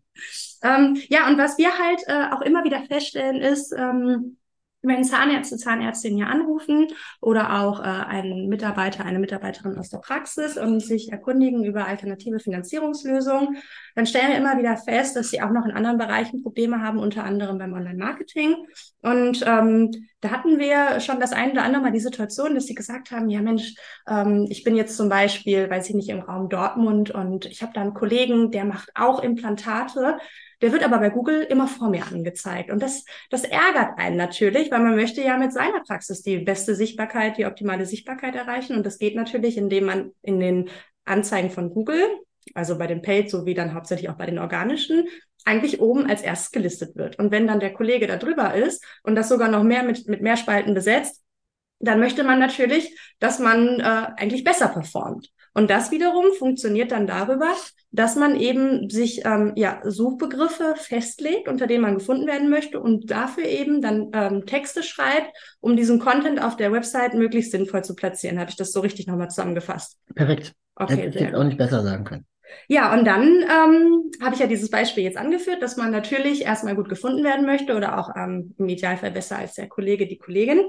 Ähm, 0.63 0.97
ja, 1.11 1.29
und 1.29 1.37
was 1.37 1.59
wir 1.59 1.69
halt 1.79 2.01
äh, 2.07 2.35
auch 2.35 2.41
immer 2.41 2.65
wieder 2.65 2.83
feststellen 2.85 3.43
ist, 3.43 3.73
ähm, 3.77 4.39
wenn 4.83 5.05
Zahnärzte, 5.05 5.57
Zahnärztinnen 5.57 6.19
hier 6.19 6.27
anrufen 6.27 6.89
oder 7.21 7.63
auch 7.63 7.81
äh, 7.81 7.85
ein 7.85 8.49
Mitarbeiter, 8.49 9.05
eine 9.05 9.19
Mitarbeiterin 9.19 9.79
aus 9.79 9.91
der 9.91 9.99
Praxis 9.99 10.57
und 10.57 10.81
sich 10.81 11.13
erkundigen 11.13 11.65
über 11.65 11.87
alternative 11.87 12.41
Finanzierungslösungen, 12.41 13.59
dann 13.95 14.07
stellen 14.07 14.31
wir 14.31 14.39
immer 14.39 14.59
wieder 14.59 14.77
fest, 14.77 15.17
dass 15.17 15.31
sie 15.31 15.43
auch 15.43 15.51
noch 15.51 15.65
in 15.65 15.73
anderen 15.73 15.99
Bereichen 15.99 16.43
Probleme 16.43 16.83
haben, 16.83 16.99
unter 16.99 17.25
anderem 17.25 17.59
beim 17.59 17.73
Online-Marketing. 17.73 18.57
Und 19.03 19.45
ähm, 19.47 19.91
da 20.21 20.31
hatten 20.31 20.59
wir 20.59 21.01
schon 21.01 21.21
das 21.21 21.33
eine 21.33 21.53
oder 21.53 21.65
andere 21.65 21.83
Mal 21.83 21.93
die 21.93 22.01
Situation, 22.01 22.55
dass 22.55 22.67
sie 22.67 22.75
gesagt 22.75 23.11
haben, 23.11 23.29
ja 23.29 23.41
Mensch, 23.41 23.75
ähm, 24.09 24.47
ich 24.49 24.65
bin 24.65 24.77
jetzt 24.77 24.97
zum 24.97 25.09
Beispiel, 25.09 25.69
weiß 25.69 25.89
ich 25.89 25.95
nicht, 25.95 26.09
im 26.09 26.21
Raum 26.21 26.49
Dortmund 26.49 27.11
und 27.11 27.47
ich 27.47 27.63
habe 27.63 27.73
da 27.75 27.81
einen 27.81 27.95
Kollegen, 27.95 28.51
der 28.51 28.65
macht 28.65 28.91
auch 28.95 29.23
Implantate. 29.23 30.19
Der 30.63 30.73
wird 30.73 30.85
aber 30.85 30.99
bei 30.99 31.11
Google 31.11 31.43
immer 31.43 31.67
vor 31.67 31.91
mir 31.91 32.07
angezeigt. 32.07 32.71
Und 32.71 32.83
das, 32.83 33.05
das 33.31 33.45
ärgert 33.45 33.99
einen 33.99 34.17
natürlich, 34.17 34.71
weil 34.71 34.81
man 34.81 34.95
möchte 34.95 35.21
ja 35.21 35.37
mit 35.37 35.53
seiner 35.53 35.81
Praxis 35.81 36.23
die 36.23 36.39
beste 36.39 36.75
Sichtbarkeit, 36.75 37.37
die 37.37 37.47
optimale 37.47 37.85
Sichtbarkeit 37.85 38.37
erreichen. 38.37 38.77
Und 38.77 38.87
das 38.87 38.99
geht 38.99 39.17
natürlich, 39.17 39.59
indem 39.59 39.87
man 39.87 40.13
in 40.23 40.39
den 40.39 40.71
Anzeigen 41.05 41.51
von 41.51 41.71
Google, 41.71 42.07
also 42.55 42.79
bei 42.79 42.87
den 42.87 43.03
Paid 43.03 43.29
sowie 43.29 43.55
dann 43.55 43.75
hauptsächlich 43.75 44.09
auch 44.09 44.17
bei 44.17 44.27
den 44.27 44.39
organischen, 44.39 45.09
eigentlich 45.45 45.81
oben 45.81 46.09
als 46.09 46.23
erstes 46.23 46.53
gelistet 46.53 46.97
wird. 46.97 47.19
Und 47.19 47.33
wenn 47.33 47.49
dann 47.49 47.61
der 47.61 47.75
Kollege 47.75 48.07
da 48.07 48.17
drüber 48.17 48.55
ist 48.55 48.85
und 49.03 49.17
das 49.17 49.29
sogar 49.29 49.49
noch 49.49 49.65
mehr 49.65 49.83
mit, 49.83 50.07
mit 50.07 50.23
mehr 50.23 50.37
Spalten 50.37 50.75
besetzt, 50.75 51.23
dann 51.81 51.99
möchte 51.99 52.23
man 52.23 52.39
natürlich, 52.39 52.97
dass 53.19 53.41
man 53.41 53.81
äh, 53.81 53.83
eigentlich 54.17 54.45
besser 54.45 54.69
performt. 54.69 55.33
Und 55.55 55.71
das 55.71 55.91
wiederum 55.91 56.33
funktioniert 56.39 56.93
dann 56.93 57.07
darüber, 57.07 57.53
dass 57.91 58.17
man 58.17 58.37
eben 58.37 58.89
sich 58.89 59.25
ähm, 59.25 59.53
ja, 59.57 59.81
Suchbegriffe 59.85 60.75
festlegt, 60.77 61.47
unter 61.47 61.67
denen 61.67 61.83
man 61.83 61.99
gefunden 61.99 62.27
werden 62.27 62.49
möchte 62.49 62.81
und 62.81 63.11
dafür 63.11 63.45
eben 63.45 63.83
dann 63.83 64.11
ähm, 64.15 64.47
Texte 64.47 64.83
schreibt, 64.83 65.31
um 65.61 65.77
diesen 65.77 65.99
Content 65.99 66.43
auf 66.43 66.57
der 66.57 66.73
Website 66.73 67.15
möglichst 67.15 67.53
sinnvoll 67.53 67.85
zu 67.85 67.95
platzieren. 67.95 68.39
Habe 68.39 68.51
ich 68.51 68.57
das 68.57 68.73
so 68.73 68.81
richtig 68.81 69.07
nochmal 69.07 69.29
zusammengefasst? 69.29 69.99
Perfekt. 70.15 70.55
Okay, 70.75 70.97
Hätte 70.97 71.19
ich 71.19 71.35
auch 71.35 71.45
nicht 71.45 71.59
besser 71.59 71.83
sagen 71.83 72.05
können. 72.05 72.27
Ja, 72.69 72.93
und 72.93 73.05
dann 73.05 73.23
ähm, 73.23 74.11
habe 74.23 74.35
ich 74.35 74.41
ja 74.41 74.47
dieses 74.47 74.71
Beispiel 74.71 75.05
jetzt 75.05 75.17
angeführt, 75.17 75.63
dass 75.63 75.77
man 75.77 75.91
natürlich 75.91 76.45
erstmal 76.45 76.75
gut 76.75 76.89
gefunden 76.89 77.25
werden 77.25 77.47
möchte 77.47 77.77
oder 77.77 77.99
auch 77.99 78.11
ähm, 78.17 78.55
im 78.59 78.69
Idealfall 78.69 79.11
besser 79.11 79.39
als 79.39 79.55
der 79.55 79.69
Kollege, 79.69 80.07
die 80.07 80.19
Kollegin. 80.19 80.63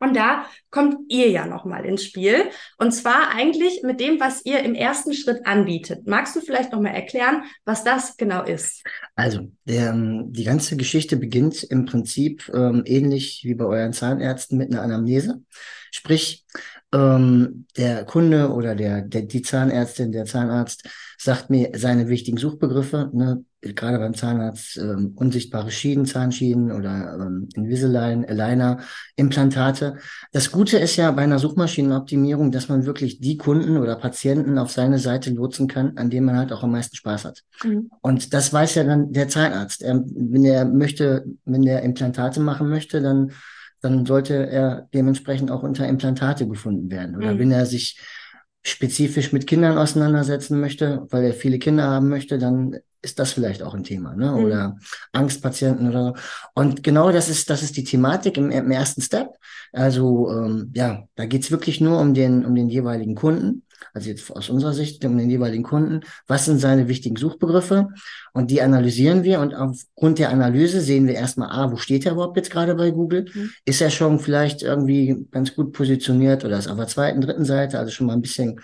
Und 0.00 0.16
da 0.16 0.46
kommt 0.70 0.96
ihr 1.08 1.28
ja 1.30 1.46
nochmal 1.46 1.84
ins 1.84 2.04
Spiel. 2.04 2.44
Und 2.78 2.92
zwar 2.92 3.30
eigentlich 3.34 3.82
mit 3.82 4.00
dem, 4.00 4.20
was 4.20 4.44
ihr 4.44 4.60
im 4.60 4.74
ersten 4.74 5.12
Schritt 5.12 5.44
anbietet. 5.46 6.06
Magst 6.06 6.36
du 6.36 6.40
vielleicht 6.40 6.72
nochmal 6.72 6.94
erklären, 6.94 7.42
was 7.64 7.84
das 7.84 8.16
genau 8.16 8.44
ist? 8.44 8.84
Also, 9.16 9.50
der, 9.64 9.90
ähm, 9.90 10.32
die 10.32 10.44
ganze 10.44 10.76
Geschichte 10.76 11.16
beginnt 11.16 11.64
im 11.64 11.84
Prinzip 11.84 12.48
ähm, 12.54 12.82
ähnlich 12.84 13.42
wie 13.44 13.54
bei 13.54 13.64
euren 13.64 13.92
Zahnärzten 13.92 14.56
mit 14.56 14.70
einer 14.70 14.82
Anamnese. 14.82 15.42
Sprich, 15.90 16.44
ähm, 16.92 17.66
der 17.76 18.04
Kunde 18.04 18.52
oder 18.52 18.74
der, 18.74 19.02
der, 19.02 19.22
die 19.22 19.42
Zahnärztin, 19.42 20.12
der 20.12 20.24
Zahnarzt 20.24 20.88
sagt 21.18 21.50
mir 21.50 21.72
seine 21.74 22.08
wichtigen 22.08 22.38
Suchbegriffe, 22.38 23.10
ne, 23.12 23.44
gerade 23.60 23.98
beim 23.98 24.14
Zahnarzt 24.14 24.78
ähm, 24.78 25.12
unsichtbare 25.16 25.70
Schienen, 25.70 26.06
Zahnschienen 26.06 26.70
oder 26.72 27.18
ähm, 27.20 27.48
Invisalign, 27.54 28.24
Aligner, 28.24 28.78
Implantate. 29.16 29.96
Das 30.32 30.50
Gute 30.50 30.78
ist 30.78 30.96
ja 30.96 31.10
bei 31.10 31.22
einer 31.22 31.38
Suchmaschinenoptimierung, 31.38 32.52
dass 32.52 32.68
man 32.68 32.86
wirklich 32.86 33.20
die 33.20 33.36
Kunden 33.36 33.76
oder 33.76 33.96
Patienten 33.96 34.58
auf 34.58 34.70
seine 34.70 34.98
Seite 34.98 35.30
lotsen 35.30 35.66
kann, 35.66 35.96
an 35.96 36.08
denen 36.08 36.26
man 36.26 36.38
halt 36.38 36.52
auch 36.52 36.62
am 36.62 36.70
meisten 36.70 36.96
Spaß 36.96 37.24
hat. 37.24 37.42
Mhm. 37.64 37.90
Und 38.00 38.32
das 38.32 38.52
weiß 38.52 38.76
ja 38.76 38.84
dann 38.84 39.12
der 39.12 39.28
Zahnarzt. 39.28 39.82
Er, 39.82 40.02
wenn 40.06 40.44
er 40.44 40.64
möchte, 40.64 41.26
wenn 41.44 41.66
er 41.66 41.82
Implantate 41.82 42.40
machen 42.40 42.68
möchte, 42.68 43.02
dann 43.02 43.32
dann 43.80 44.06
sollte 44.06 44.34
er 44.34 44.88
dementsprechend 44.92 45.50
auch 45.50 45.62
unter 45.62 45.86
Implantate 45.86 46.48
gefunden 46.48 46.90
werden. 46.90 47.16
Oder 47.16 47.34
mhm. 47.34 47.38
wenn 47.38 47.50
er 47.52 47.66
sich 47.66 48.00
spezifisch 48.62 49.32
mit 49.32 49.46
Kindern 49.46 49.78
auseinandersetzen 49.78 50.60
möchte, 50.60 51.06
weil 51.10 51.24
er 51.24 51.32
viele 51.32 51.58
Kinder 51.58 51.84
haben 51.84 52.08
möchte, 52.08 52.38
dann 52.38 52.76
ist 53.00 53.18
das 53.18 53.32
vielleicht 53.32 53.62
auch 53.62 53.74
ein 53.74 53.84
Thema, 53.84 54.14
ne? 54.16 54.32
Mhm. 54.32 54.44
Oder 54.44 54.76
Angstpatienten 55.12 55.88
oder 55.88 56.04
so. 56.04 56.14
Und 56.54 56.82
genau 56.82 57.12
das 57.12 57.28
ist, 57.28 57.48
das 57.48 57.62
ist 57.62 57.76
die 57.76 57.84
Thematik 57.84 58.36
im, 58.36 58.50
im 58.50 58.70
ersten 58.70 59.02
Step. 59.02 59.28
Also 59.72 60.30
ähm, 60.30 60.72
ja, 60.74 61.04
da 61.14 61.26
geht's 61.26 61.50
wirklich 61.50 61.80
nur 61.80 62.00
um 62.00 62.14
den, 62.14 62.44
um 62.44 62.54
den 62.54 62.68
jeweiligen 62.68 63.14
Kunden 63.14 63.62
also 63.92 64.08
jetzt 64.08 64.30
aus 64.30 64.48
unserer 64.48 64.72
Sicht, 64.72 65.04
um 65.04 65.16
den 65.16 65.30
jeweiligen 65.30 65.62
Kunden, 65.62 66.00
was 66.26 66.44
sind 66.44 66.58
seine 66.58 66.88
wichtigen 66.88 67.16
Suchbegriffe 67.16 67.88
und 68.32 68.50
die 68.50 68.62
analysieren 68.62 69.22
wir 69.24 69.40
und 69.40 69.54
aufgrund 69.54 70.18
der 70.18 70.30
Analyse 70.30 70.80
sehen 70.80 71.06
wir 71.06 71.14
erstmal, 71.14 71.50
ah, 71.50 71.70
wo 71.70 71.76
steht 71.76 72.06
er 72.06 72.12
überhaupt 72.12 72.36
jetzt 72.36 72.50
gerade 72.50 72.74
bei 72.74 72.90
Google? 72.90 73.26
Mhm. 73.32 73.50
Ist 73.64 73.80
er 73.80 73.90
schon 73.90 74.18
vielleicht 74.18 74.62
irgendwie 74.62 75.26
ganz 75.30 75.54
gut 75.54 75.72
positioniert 75.72 76.44
oder 76.44 76.58
ist 76.58 76.68
auf 76.68 76.76
der 76.76 76.86
zweiten, 76.86 77.20
dritten 77.20 77.44
Seite, 77.44 77.78
also 77.78 77.90
schon 77.90 78.06
mal 78.06 78.14
ein 78.14 78.22
bisschen 78.22 78.60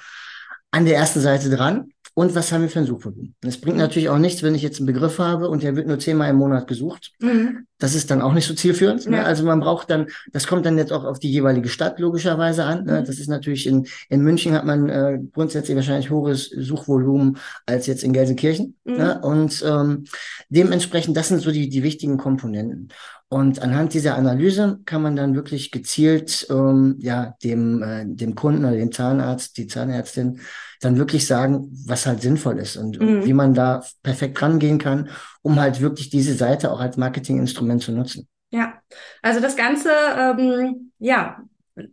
an 0.70 0.84
der 0.84 0.96
ersten 0.96 1.20
Seite 1.20 1.50
dran 1.50 1.93
und 2.14 2.36
was 2.36 2.52
haben 2.52 2.62
wir 2.62 2.68
für 2.68 2.78
ein 2.78 2.86
Suchvolumen. 2.86 3.34
Es 3.44 3.60
bringt 3.60 3.76
natürlich 3.76 4.08
auch 4.08 4.18
nichts, 4.18 4.44
wenn 4.44 4.54
ich 4.54 4.62
jetzt 4.62 4.78
einen 4.78 4.86
Begriff 4.86 5.18
habe 5.18 5.48
und 5.48 5.64
der 5.64 5.74
wird 5.74 5.88
nur 5.88 5.98
zehnmal 5.98 6.30
im 6.30 6.36
Monat 6.36 6.68
gesucht. 6.68 7.12
Mhm. 7.20 7.66
Das 7.78 7.96
ist 7.96 8.08
dann 8.10 8.22
auch 8.22 8.32
nicht 8.32 8.46
so 8.46 8.54
zielführend. 8.54 9.08
Ne? 9.08 9.16
Ja. 9.16 9.22
Also 9.24 9.44
man 9.44 9.58
braucht 9.58 9.90
dann, 9.90 10.06
das 10.32 10.46
kommt 10.46 10.64
dann 10.64 10.78
jetzt 10.78 10.92
auch 10.92 11.02
auf 11.02 11.18
die 11.18 11.30
jeweilige 11.30 11.68
Stadt 11.68 11.98
logischerweise 11.98 12.64
an. 12.64 12.84
Ne? 12.84 13.00
Mhm. 13.00 13.04
Das 13.04 13.18
ist 13.18 13.28
natürlich 13.28 13.66
in, 13.66 13.88
in 14.08 14.20
München 14.20 14.54
hat 14.54 14.64
man 14.64 14.88
äh, 14.88 15.18
grundsätzlich 15.32 15.74
wahrscheinlich 15.74 16.10
hohes 16.10 16.50
Suchvolumen 16.50 17.38
als 17.66 17.88
jetzt 17.88 18.04
in 18.04 18.12
Gelsenkirchen. 18.12 18.76
Mhm. 18.84 18.96
Ne? 18.96 19.20
Und 19.20 19.64
ähm, 19.66 20.04
dementsprechend, 20.50 21.16
das 21.16 21.28
sind 21.28 21.42
so 21.42 21.50
die, 21.50 21.68
die 21.68 21.82
wichtigen 21.82 22.16
Komponenten. 22.16 22.90
Und 23.34 23.60
anhand 23.60 23.94
dieser 23.94 24.14
Analyse 24.14 24.78
kann 24.84 25.02
man 25.02 25.16
dann 25.16 25.34
wirklich 25.34 25.72
gezielt 25.72 26.46
ähm, 26.50 26.98
ja 27.00 27.34
dem 27.42 27.82
äh, 27.82 28.04
dem 28.06 28.36
Kunden 28.36 28.64
oder 28.64 28.76
dem 28.76 28.92
Zahnarzt, 28.92 29.56
die 29.56 29.66
Zahnärztin 29.66 30.38
dann 30.80 30.98
wirklich 30.98 31.26
sagen, 31.26 31.68
was 31.84 32.06
halt 32.06 32.22
sinnvoll 32.22 32.60
ist 32.60 32.76
und, 32.76 33.00
mhm. 33.00 33.08
und 33.08 33.26
wie 33.26 33.32
man 33.32 33.52
da 33.52 33.82
perfekt 34.04 34.40
rangehen 34.40 34.78
kann, 34.78 35.08
um 35.42 35.58
halt 35.58 35.80
wirklich 35.80 36.10
diese 36.10 36.34
Seite 36.34 36.70
auch 36.70 36.78
als 36.78 36.96
Marketinginstrument 36.96 37.82
zu 37.82 37.90
nutzen. 37.90 38.28
Ja, 38.52 38.74
also 39.20 39.40
das 39.40 39.56
Ganze 39.56 39.90
ähm, 40.16 40.92
ja 41.00 41.38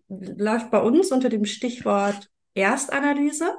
läuft 0.09 0.69
bei 0.69 0.79
uns 0.79 1.11
unter 1.11 1.29
dem 1.29 1.45
Stichwort 1.45 2.29
Erstanalyse. 2.53 3.55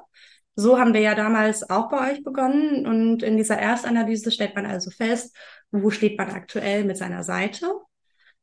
So 0.54 0.78
haben 0.78 0.94
wir 0.94 1.00
ja 1.00 1.16
damals 1.16 1.68
auch 1.68 1.90
bei 1.90 2.12
euch 2.12 2.22
begonnen 2.22 2.86
und 2.86 3.24
in 3.24 3.36
dieser 3.36 3.58
Erstanalyse 3.58 4.30
stellt 4.30 4.54
man 4.54 4.66
also 4.66 4.92
fest, 4.92 5.34
wo 5.72 5.90
steht 5.90 6.18
man 6.18 6.30
aktuell 6.30 6.84
mit 6.84 6.96
seiner 6.96 7.24
Seite. 7.24 7.72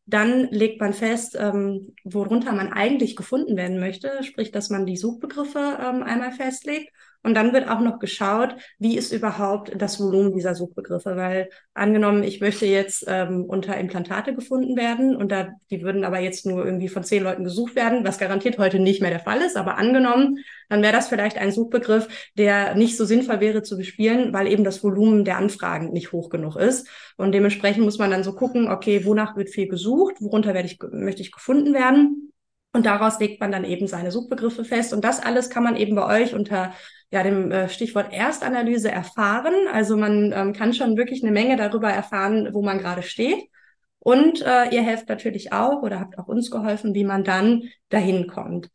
Dann 0.06 0.50
legt 0.50 0.82
man 0.82 0.94
fest, 0.94 1.38
ähm, 1.40 1.96
worunter 2.04 2.52
man 2.52 2.74
eigentlich 2.74 3.16
gefunden 3.16 3.56
werden 3.56 3.80
möchte, 3.80 4.24
sprich, 4.24 4.52
dass 4.52 4.70
man 4.70 4.86
die 4.86 4.98
Suchbegriffe 4.98 5.78
ähm, 5.80 6.04
einmal 6.04 6.32
festlegt 6.32 6.92
und 7.22 7.34
dann 7.34 7.52
wird 7.52 7.68
auch 7.68 7.82
noch 7.82 8.00
geschaut, 8.00 8.56
wie 8.78 8.98
ist 8.98 9.12
überhaupt 9.12 9.74
das 9.78 10.00
Volumen 10.00 10.34
dieser 10.34 10.56
Suchbegriffe, 10.56 11.18
weil 11.18 11.50
angenommen, 11.74 12.24
ich 12.24 12.40
möchte 12.40 12.66
jetzt 12.66 13.04
ähm, 13.08 13.44
unter 13.44 13.76
Implantate 13.78 14.34
gefunden 14.34 14.78
werden 14.78 15.16
und 15.18 15.30
da, 15.32 15.50
die 15.70 15.82
würden 15.82 16.06
aber 16.06 16.20
jetzt 16.20 16.46
nur 16.46 16.64
irgendwie 16.66 16.88
von 16.88 17.04
zehn 17.04 17.24
Leuten 17.24 17.44
gesucht 17.44 17.76
werden, 17.76 18.06
was 18.06 18.20
garantiert 18.20 18.58
heute 18.58 18.80
nicht 18.80 19.02
mehr 19.02 19.12
der 19.12 19.20
Fall 19.20 19.42
ist, 19.42 19.58
aber 19.58 19.78
angenommen, 19.78 20.40
dann 20.70 20.82
wäre 20.82 20.94
das 20.94 21.10
vielleicht 21.10 21.38
ein 21.38 21.52
Suchbegriff, 21.52 22.08
der 22.38 22.76
nicht 22.76 22.96
so 22.96 23.04
sinnvoll 23.04 23.42
wäre 23.42 23.64
zu 23.64 23.78
bespielen, 23.78 24.32
weil 24.32 24.48
eben 24.48 24.64
das 24.64 24.82
Volumen 24.82 25.26
der 25.26 25.38
Anfragen 25.38 25.92
nicht 25.92 26.14
hoch 26.14 26.30
genug 26.30 26.56
ist. 26.56 26.88
Und 27.18 27.34
dementsprechend 27.34 27.84
muss 27.84 27.98
man 27.98 28.12
dann 28.12 28.24
so 28.24 28.34
gucken, 28.34 28.70
okay, 28.70 29.04
wonach 29.04 29.36
wird 29.36 29.50
viel 29.50 29.68
gesucht, 29.68 30.22
worunter 30.22 30.54
werde 30.54 30.68
ich, 30.68 30.80
möchte 30.92 31.22
ich 31.22 31.32
gefunden 31.32 31.74
werden. 31.74 32.32
Und 32.72 32.86
daraus 32.86 33.20
legt 33.20 33.40
man 33.42 33.52
dann 33.52 33.64
eben 33.64 33.88
seine 33.88 34.12
Suchbegriffe 34.12 34.64
fest. 34.64 34.94
Und 34.94 35.04
das 35.04 35.20
alles 35.20 35.50
kann 35.50 35.64
man 35.64 35.76
eben 35.76 35.96
bei 35.96 36.22
euch 36.22 36.36
unter 36.36 36.74
ja, 37.12 37.24
dem 37.24 37.52
äh, 37.52 37.70
Stichwort 37.70 38.14
Erstanalyse 38.14 38.92
erfahren. 38.92 39.56
Also 39.74 39.98
man 39.98 40.32
ähm, 40.32 40.54
kann 40.54 40.74
schon 40.74 40.96
wirklich 40.96 41.24
eine 41.24 41.32
Menge 41.32 41.56
darüber 41.56 41.90
erfahren, 41.90 42.50
wo 42.54 42.62
man 42.62 42.78
gerade 42.78 43.02
steht. 43.02 43.50
Und 44.00 44.42
äh, 44.42 44.70
ihr 44.70 44.82
helft 44.82 45.10
natürlich 45.10 45.52
auch 45.52 45.82
oder 45.82 46.00
habt 46.00 46.18
auch 46.18 46.28
uns 46.28 46.50
geholfen, 46.52 46.94
wie 46.94 47.04
man 47.04 47.24
dann 47.24 47.64
dahin 47.90 48.28
kommt. 48.28 48.70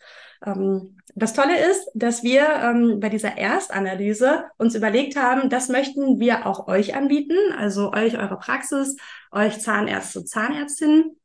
Ähm, 0.45 0.99
das 1.15 1.33
Tolle 1.33 1.57
ist, 1.71 1.89
dass 1.95 2.23
wir 2.23 2.47
ähm, 2.63 3.01
bei 3.01 3.09
dieser 3.09 3.39
Erstanalyse 3.39 4.45
uns 4.59 4.75
überlegt 4.75 5.17
haben, 5.17 5.49
das 5.49 5.69
möchten 5.69 6.19
wir 6.19 6.47
auch 6.47 6.67
euch 6.67 6.95
anbieten, 6.95 7.37
also 7.57 7.93
euch, 7.93 8.19
eure 8.19 8.39
Praxis, 8.39 8.97
euch 9.31 9.61
Zahnärzte, 9.61 10.25
Zahnärztinnen. 10.25 11.17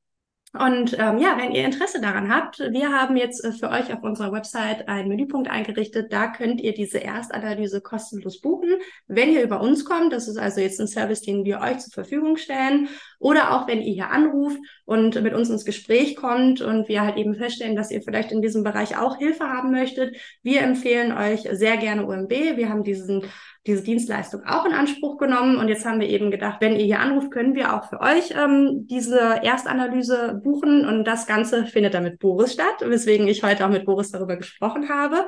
Und 0.51 0.97
ähm, 0.97 1.19
ja, 1.19 1.37
wenn 1.37 1.51
ihr 1.51 1.63
Interesse 1.63 2.01
daran 2.01 2.33
habt, 2.33 2.57
wir 2.57 2.91
haben 2.91 3.15
jetzt 3.15 3.45
äh, 3.45 3.51
für 3.51 3.69
euch 3.69 3.93
auf 3.93 4.01
unserer 4.01 4.31
Website 4.31 4.87
einen 4.87 5.07
Menüpunkt 5.07 5.47
eingerichtet. 5.47 6.11
Da 6.11 6.27
könnt 6.27 6.59
ihr 6.59 6.73
diese 6.73 6.97
Erstanalyse 6.97 7.81
kostenlos 7.81 8.41
buchen, 8.41 8.77
wenn 9.07 9.31
ihr 9.31 9.43
über 9.43 9.61
uns 9.61 9.85
kommt. 9.85 10.11
Das 10.11 10.27
ist 10.27 10.37
also 10.37 10.59
jetzt 10.59 10.79
ein 10.81 10.87
Service, 10.87 11.21
den 11.21 11.45
wir 11.45 11.59
euch 11.59 11.77
zur 11.77 11.93
Verfügung 11.93 12.35
stellen. 12.37 12.89
Oder 13.19 13.53
auch 13.53 13.67
wenn 13.67 13.79
ihr 13.79 13.93
hier 13.93 14.09
anruft 14.09 14.57
und 14.85 15.21
mit 15.21 15.35
uns 15.35 15.51
ins 15.51 15.65
Gespräch 15.65 16.15
kommt 16.15 16.61
und 16.61 16.87
wir 16.87 17.03
halt 17.03 17.17
eben 17.17 17.35
feststellen, 17.35 17.75
dass 17.75 17.91
ihr 17.91 18.01
vielleicht 18.01 18.31
in 18.31 18.41
diesem 18.41 18.63
Bereich 18.63 18.97
auch 18.97 19.17
Hilfe 19.17 19.47
haben 19.47 19.69
möchtet. 19.69 20.15
Wir 20.41 20.61
empfehlen 20.61 21.11
euch 21.11 21.47
sehr 21.51 21.77
gerne 21.77 22.07
UMB. 22.07 22.31
Wir 22.31 22.69
haben 22.69 22.83
diesen 22.83 23.23
diese 23.69 23.83
Dienstleistung 23.83 24.43
auch 24.45 24.65
in 24.65 24.73
Anspruch 24.73 25.17
genommen. 25.17 25.57
Und 25.57 25.67
jetzt 25.67 25.85
haben 25.85 25.99
wir 25.99 26.09
eben 26.09 26.31
gedacht, 26.31 26.57
wenn 26.59 26.75
ihr 26.75 26.85
hier 26.85 26.99
anruft, 26.99 27.31
können 27.31 27.55
wir 27.55 27.73
auch 27.73 27.88
für 27.88 28.01
euch 28.01 28.31
ähm, 28.31 28.88
diese 28.88 29.39
Erstanalyse 29.43 30.41
buchen. 30.43 30.85
Und 30.85 31.05
das 31.05 31.27
Ganze 31.27 31.65
findet 31.65 31.93
dann 31.93 32.03
mit 32.03 32.19
Boris 32.19 32.53
statt, 32.53 32.83
weswegen 32.83 33.27
ich 33.27 33.43
heute 33.43 33.65
auch 33.65 33.69
mit 33.69 33.85
Boris 33.85 34.11
darüber 34.11 34.35
gesprochen 34.35 34.89
habe. 34.89 35.27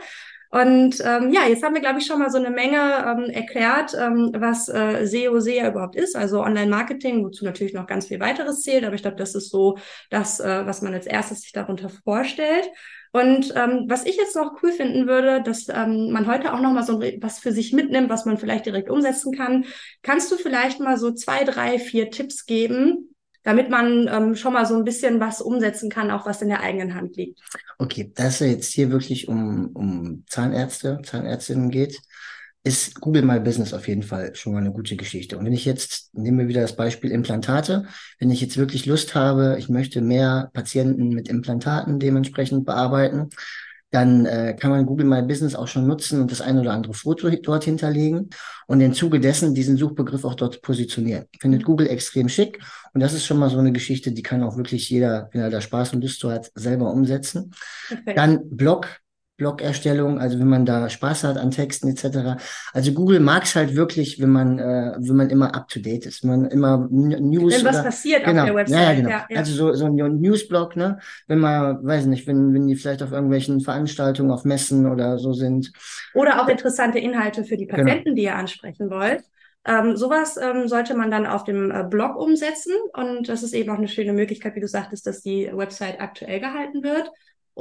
Und 0.50 1.00
ähm, 1.06 1.32
ja, 1.32 1.48
jetzt 1.48 1.64
haben 1.64 1.76
wir, 1.76 1.82
glaube 1.82 2.00
ich, 2.00 2.06
schon 2.06 2.20
mal 2.20 2.30
so 2.30 2.38
eine 2.38 2.50
Menge 2.50 2.78
ähm, 2.78 3.30
erklärt, 3.30 3.96
ähm, 3.98 4.32
was 4.36 4.68
äh, 4.68 5.06
SEO, 5.06 5.40
SEA 5.40 5.70
überhaupt 5.70 5.96
ist, 5.96 6.18
also 6.18 6.42
Online-Marketing, 6.44 7.24
wozu 7.24 7.46
natürlich 7.46 7.74
noch 7.74 7.88
ganz 7.88 8.08
viel 8.08 8.20
weiteres 8.20 8.62
zählt. 8.62 8.84
Aber 8.84 8.96
ich 8.96 9.02
glaube, 9.02 9.16
das 9.16 9.34
ist 9.34 9.50
so 9.50 9.78
das, 10.10 10.42
äh, 10.42 10.66
was 10.66 10.82
man 10.82 10.94
als 10.94 11.06
erstes 11.06 11.42
sich 11.42 11.54
darunter 11.54 11.88
vorstellt. 11.88 12.70
Und 13.12 13.54
ähm, 13.56 13.86
was 13.88 14.06
ich 14.06 14.16
jetzt 14.16 14.36
noch 14.36 14.62
cool 14.64 14.72
finden 14.72 15.06
würde, 15.06 15.42
dass 15.44 15.68
ähm, 15.68 16.12
man 16.12 16.28
heute 16.28 16.54
auch 16.54 16.62
noch 16.62 16.72
mal 16.72 16.84
so 16.84 17.02
was 17.20 17.40
für 17.40 17.52
sich 17.52 17.74
mitnimmt, 17.74 18.10
was 18.10 18.26
man 18.26 18.38
vielleicht 18.38 18.66
direkt 18.66 18.90
umsetzen 18.90 19.34
kann. 19.34 19.66
Kannst 20.02 20.32
du 20.32 20.38
vielleicht 20.38 20.80
mal 20.80 20.98
so 20.98 21.12
zwei, 21.12 21.44
drei, 21.44 21.78
vier 21.78 22.10
Tipps 22.10 22.46
geben, 22.46 23.14
damit 23.44 23.70
man 23.70 24.08
ähm, 24.08 24.36
schon 24.36 24.54
mal 24.54 24.66
so 24.66 24.76
ein 24.76 24.86
bisschen 24.86 25.20
was 25.20 25.42
umsetzen 25.42 25.90
kann, 25.90 26.12
auch 26.12 26.26
was 26.26 26.42
in 26.42 26.48
der 26.48 26.62
eigenen 26.62 26.96
Hand 26.96 27.18
liegt? 27.18 27.40
Okay, 27.78 28.12
da 28.16 28.28
es 28.28 28.40
jetzt 28.40 28.72
hier 28.72 28.92
wirklich 28.92 29.28
um, 29.28 29.72
um 29.74 30.24
Zahnärzte, 30.28 31.02
Zahnärztinnen 31.04 31.70
geht, 31.70 32.00
ist 32.64 33.02
Google 33.02 33.24
My 33.24 33.40
Business 33.40 33.74
auf 33.74 33.88
jeden 33.88 34.04
Fall 34.04 34.36
schon 34.36 34.54
mal 34.54 34.60
eine 34.60 34.72
gute 34.72 34.96
Geschichte. 34.96 35.38
Und 35.38 35.46
wenn 35.46 35.54
ich 35.54 35.66
jetzt, 35.66 36.14
nehmen 36.14 36.38
wir 36.38 36.48
wieder 36.48 36.62
das 36.62 36.76
Beispiel 36.76 37.12
Implantate, 37.12 37.86
wenn 38.20 38.30
ich 38.30 38.42
jetzt 38.42 38.58
wirklich 38.58 38.86
Lust 38.86 39.16
habe, 39.16 39.56
ich 39.58 39.68
möchte 39.68 40.02
mehr 40.02 40.52
Patienten 40.54 41.10
mit 41.10 41.28
Implantaten 41.28 42.00
dementsprechend 42.00 42.66
bearbeiten, 42.66 43.30
dann 43.92 44.26
äh, 44.26 44.56
kann 44.58 44.72
man 44.72 44.86
Google 44.86 45.06
My 45.06 45.22
Business 45.22 45.54
auch 45.54 45.68
schon 45.68 45.86
nutzen 45.86 46.22
und 46.22 46.32
das 46.32 46.40
ein 46.40 46.58
oder 46.58 46.72
andere 46.72 46.94
Foto 46.94 47.30
dort 47.30 47.66
hinterlegen 47.66 48.30
und 48.68 48.80
im 48.80 48.94
Zuge 48.94 49.20
dessen 49.20 49.54
diesen 49.54 49.76
Suchbegriff 49.76 50.24
auch 50.24 50.36
dort 50.36 50.62
positionieren. 50.62 51.26
Findet 51.40 51.66
Google 51.66 51.88
extrem 51.88 52.30
schick 52.30 52.60
und 52.94 53.02
das 53.02 53.14
ist 53.14 53.26
schon 53.26 53.38
mal 53.38 53.50
so 53.50 53.58
eine 53.58 53.74
Geschichte, 53.74 54.14
die 54.14 54.24
kann 54.24 54.44
auch 54.44 54.56
wirklich 54.56 54.90
jeder, 54.90 55.30
wenn 55.34 55.42
er 55.42 55.50
da 55.50 55.60
Spaß 55.60 55.94
und 55.94 56.02
Lust 56.02 56.22
zu 56.22 56.32
hat, 56.32 56.52
selber 56.56 56.92
umsetzen. 56.92 57.52
Okay. 57.92 58.14
Dann 58.16 58.50
Blog 58.50 59.01
Blog-Erstellung, 59.42 60.20
also 60.20 60.38
wenn 60.38 60.48
man 60.48 60.68
da 60.68 60.88
Spaß 60.88 61.24
hat 61.24 61.38
an 61.38 61.50
Texten 61.50 61.88
etc. 61.88 62.40
Also 62.74 62.94
Google 62.94 63.20
mag 63.20 63.44
es 63.46 63.56
halt 63.56 63.76
wirklich, 63.76 64.22
wenn 64.22 64.30
man, 64.30 64.60
äh, 64.60 64.94
wenn 65.00 65.16
man 65.16 65.32
immer 65.32 65.56
up 65.56 65.68
to 65.68 65.80
date 65.80 66.06
ist, 66.06 66.22
wenn 66.22 66.30
man 66.30 66.46
immer 66.52 66.88
News. 66.92 67.58
Wenn 67.58 67.66
was 67.66 67.78
oder, 67.78 67.84
passiert 67.86 68.24
genau, 68.24 68.42
auf 68.42 68.46
der 68.46 68.56
Website. 68.56 68.78
Ja, 68.78 68.94
genau. 68.94 69.10
Ja, 69.10 69.26
ja. 69.28 69.38
Also 69.38 69.54
so, 69.54 69.74
so 69.74 69.86
ein 69.86 69.96
Newsblog, 69.96 70.76
ne? 70.76 71.00
Wenn 71.28 71.40
man, 71.40 71.84
weiß 71.84 72.06
nicht, 72.06 72.28
wenn, 72.28 72.54
wenn 72.54 72.68
die 72.68 72.76
vielleicht 72.76 73.02
auf 73.02 73.12
irgendwelchen 73.12 73.62
Veranstaltungen, 73.62 74.30
auf 74.30 74.46
Messen 74.46 74.86
oder 74.86 75.18
so 75.18 75.34
sind. 75.34 75.72
Oder 76.14 76.44
auch 76.44 76.48
interessante 76.48 77.00
Inhalte 77.00 77.44
für 77.44 77.58
die 77.58 77.66
genau. 77.66 77.80
Patienten, 77.80 78.04
genau. 78.04 78.16
die 78.18 78.24
ihr 78.24 78.36
ansprechen 78.36 78.92
wollt. 78.92 79.24
Ähm, 79.66 79.98
sowas 79.98 80.38
ähm, 80.38 80.68
sollte 80.68 80.96
man 80.96 81.10
dann 81.10 81.26
auf 81.26 81.46
dem 81.46 81.72
äh, 81.72 81.84
Blog 81.84 82.16
umsetzen 82.16 82.74
und 82.94 83.28
das 83.28 83.42
ist 83.44 83.54
eben 83.54 83.70
auch 83.72 83.78
eine 83.78 83.88
schöne 83.88 84.14
Möglichkeit, 84.14 84.56
wie 84.56 84.60
du 84.60 84.68
sagtest, 84.68 85.06
dass 85.06 85.22
die 85.22 85.52
Website 85.52 86.00
aktuell 86.00 86.40
gehalten 86.40 86.84
wird. 86.84 87.12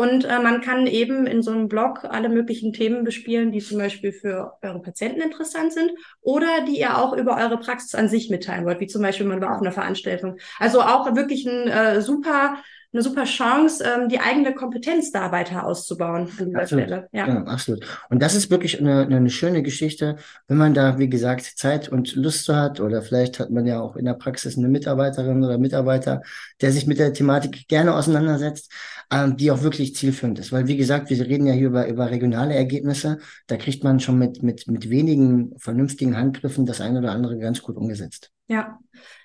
Und 0.01 0.25
äh, 0.25 0.39
man 0.39 0.63
kann 0.63 0.87
eben 0.87 1.27
in 1.27 1.43
so 1.43 1.51
einem 1.51 1.69
Blog 1.69 2.07
alle 2.09 2.31
möglichen 2.31 2.73
Themen 2.73 3.05
bespielen, 3.05 3.53
die 3.53 3.61
zum 3.61 3.77
Beispiel 3.77 4.13
für 4.13 4.55
eure 4.63 4.81
Patienten 4.81 5.21
interessant 5.21 5.75
sind 5.75 5.91
oder 6.23 6.65
die 6.67 6.81
ihr 6.81 6.97
auch 6.97 7.13
über 7.13 7.37
eure 7.37 7.59
Praxis 7.59 7.95
an 7.95 8.09
sich 8.09 8.31
mitteilen 8.31 8.65
wollt, 8.65 8.81
wie 8.81 8.87
zum 8.87 9.03
Beispiel 9.03 9.27
man 9.27 9.43
war 9.43 9.55
auf 9.55 9.61
einer 9.61 9.73
Veranstaltung. 9.73 10.39
Also 10.59 10.81
auch 10.81 11.15
wirklich 11.15 11.45
ein 11.47 11.69
äh, 11.69 12.01
super 12.01 12.57
eine 12.93 13.03
super 13.03 13.25
Chance, 13.25 13.85
ähm, 13.85 14.09
die 14.09 14.19
eigene 14.19 14.53
Kompetenz 14.53 15.13
da 15.13 15.31
weiter 15.31 15.65
auszubauen 15.65 16.29
an 16.39 16.47
dieser 16.47 16.61
absolut. 16.61 16.85
Stelle. 16.85 17.09
Ja. 17.13 17.29
ja, 17.29 17.45
absolut. 17.45 17.87
Und 18.09 18.21
das 18.21 18.35
ist 18.35 18.51
wirklich 18.51 18.81
eine, 18.81 19.03
eine 19.03 19.31
schöne 19.31 19.63
Geschichte, 19.63 20.17
wenn 20.49 20.57
man 20.57 20.75
da, 20.75 20.99
wie 20.99 21.09
gesagt, 21.09 21.45
Zeit 21.57 21.89
und 21.89 22.17
Lust 22.17 22.47
zu 22.47 22.57
hat 22.57 22.81
oder 22.81 23.03
vielleicht 23.03 23.39
hat 23.39 23.51
man 23.51 23.65
ja 23.65 23.81
auch 23.81 23.95
in 23.95 24.07
der 24.07 24.15
Praxis 24.15 24.59
eine 24.59 24.69
Mitarbeiterin 24.69 25.45
oder 25.45 25.59
Mitarbeiter, 25.59 26.23
der 26.61 26.73
sich 26.73 26.89
mit 26.89 26.99
der 26.99 27.13
Thematik 27.13 27.69
gerne 27.69 27.95
auseinandersetzt, 27.95 28.73
ähm, 29.11 29.37
die 29.37 29.51
auch 29.51 29.63
wirklich 29.63 29.95
zielführend 29.95 30.39
ist. 30.39 30.53
Weil, 30.53 30.67
wie 30.69 30.77
gesagt, 30.77 31.11
wir 31.11 31.21
reden 31.27 31.47
ja 31.47 31.53
hier 31.53 31.69
über, 31.69 31.89
über 31.89 32.11
regionale 32.11 32.55
Ergebnisse. 32.55 33.19
Da 33.47 33.57
kriegt 33.57 33.83
man 33.85 34.01
schon 34.01 34.19
mit, 34.19 34.43
mit, 34.43 34.69
mit 34.69 34.89
wenigen 34.89 35.53
vernünftigen 35.59 36.17
Handgriffen 36.17 36.67
das 36.67 36.81
eine 36.81 37.01
oder 37.01 37.13
andere 37.13 37.39
ganz 37.39 37.63
gut 37.63 37.77
umgesetzt. 37.77 38.31
Ja. 38.47 38.79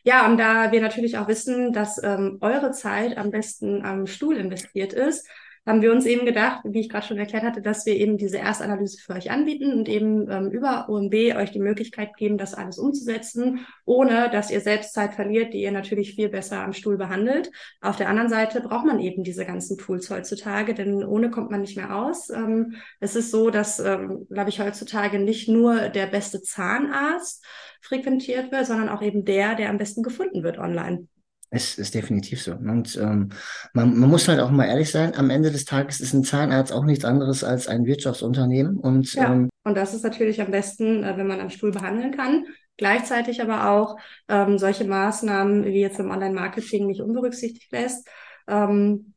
Ja, 0.03 0.27
und 0.27 0.37
da 0.37 0.71
wir 0.71 0.81
natürlich 0.81 1.17
auch 1.17 1.27
wissen, 1.27 1.73
dass 1.73 2.01
ähm, 2.03 2.37
eure 2.41 2.71
Zeit 2.71 3.17
am 3.17 3.31
besten 3.31 3.83
am 3.83 4.05
Stuhl 4.07 4.37
investiert 4.37 4.93
ist, 4.93 5.27
haben 5.65 5.81
wir 5.81 5.91
uns 5.91 6.05
eben 6.05 6.25
gedacht, 6.25 6.62
wie 6.63 6.81
ich 6.81 6.89
gerade 6.89 7.07
schon 7.07 7.17
erklärt 7.17 7.43
hatte, 7.43 7.62
dass 7.62 7.86
wir 7.86 7.95
eben 7.95 8.17
diese 8.17 8.38
Erstanalyse 8.38 9.00
für 9.00 9.13
euch 9.13 9.31
anbieten 9.31 9.74
und 9.74 9.89
eben 9.89 10.29
ähm, 10.29 10.51
über 10.51 10.88
OMB 10.89 11.13
euch 11.36 11.51
die 11.51 11.60
Möglichkeit 11.60 12.15
geben, 12.17 12.38
das 12.38 12.53
alles 12.53 12.77
umzusetzen, 12.77 13.65
ohne 13.84 14.29
dass 14.29 14.51
ihr 14.51 14.62
selbst 14.62 14.93
Zeit 14.93 15.15
verliert, 15.15 15.53
die 15.53 15.62
ihr 15.62 15.72
natürlich 15.72 16.13
viel 16.13 16.29
besser 16.29 16.62
am 16.62 16.74
Stuhl 16.74 16.98
behandelt. 16.98 17.51
Auf 17.81 17.95
der 17.95 18.10
anderen 18.10 18.29
Seite 18.29 18.62
braucht 18.62 18.86
man 18.86 19.00
eben 19.00 19.24
diese 19.24 19.45
ganzen 19.45 19.77
Tools 19.77 20.10
heutzutage, 20.12 20.75
denn 20.75 21.03
ohne 21.03 21.31
kommt 21.31 21.50
man 21.50 21.62
nicht 21.62 21.77
mehr 21.77 21.95
aus. 21.95 22.29
Ähm, 22.29 22.75
es 23.00 23.15
ist 23.15 23.31
so, 23.31 23.50
dass, 23.50 23.79
ähm, 23.79 24.27
glaube 24.29 24.50
ich, 24.50 24.60
heutzutage 24.60 25.17
nicht 25.17 25.50
nur 25.50 25.89
der 25.89 26.05
beste 26.05 26.41
Zahnarzt 26.43 27.43
frequentiert 27.81 28.51
wird, 28.51 28.67
sondern 28.67 28.89
auch 28.89 29.01
eben 29.01 29.25
der, 29.25 29.55
der 29.55 29.69
am 29.69 29.77
besten 29.77 30.03
gefunden 30.03 30.43
wird 30.43 30.60
online. 30.60 31.07
Es 31.49 31.77
ist 31.77 31.93
definitiv 31.93 32.41
so. 32.41 32.53
Und 32.53 32.97
ähm, 32.97 33.29
man, 33.73 33.97
man 33.97 34.09
muss 34.09 34.27
halt 34.27 34.39
auch 34.39 34.51
mal 34.51 34.65
ehrlich 34.65 34.91
sein, 34.91 35.15
am 35.15 35.29
Ende 35.29 35.51
des 35.51 35.65
Tages 35.65 35.99
ist 35.99 36.13
ein 36.13 36.23
Zahnarzt 36.23 36.73
auch 36.73 36.83
nichts 36.83 37.05
anderes 37.05 37.43
als 37.43 37.67
ein 37.67 37.85
Wirtschaftsunternehmen. 37.85 38.77
Und, 38.77 39.13
ja. 39.13 39.31
ähm, 39.31 39.49
und 39.63 39.77
das 39.77 39.93
ist 39.93 40.03
natürlich 40.03 40.41
am 40.41 40.51
besten, 40.51 41.03
äh, 41.03 41.17
wenn 41.17 41.27
man 41.27 41.39
am 41.39 41.49
Stuhl 41.49 41.71
behandeln 41.71 42.15
kann. 42.15 42.45
Gleichzeitig 42.77 43.41
aber 43.41 43.69
auch 43.69 43.97
ähm, 44.27 44.57
solche 44.57 44.83
Maßnahmen 44.83 45.65
wie 45.65 45.79
jetzt 45.79 45.99
im 45.99 46.11
Online-Marketing 46.11 46.87
nicht 46.87 47.01
unberücksichtigt 47.01 47.71
lässt. 47.71 48.07
Ähm, 48.47 49.13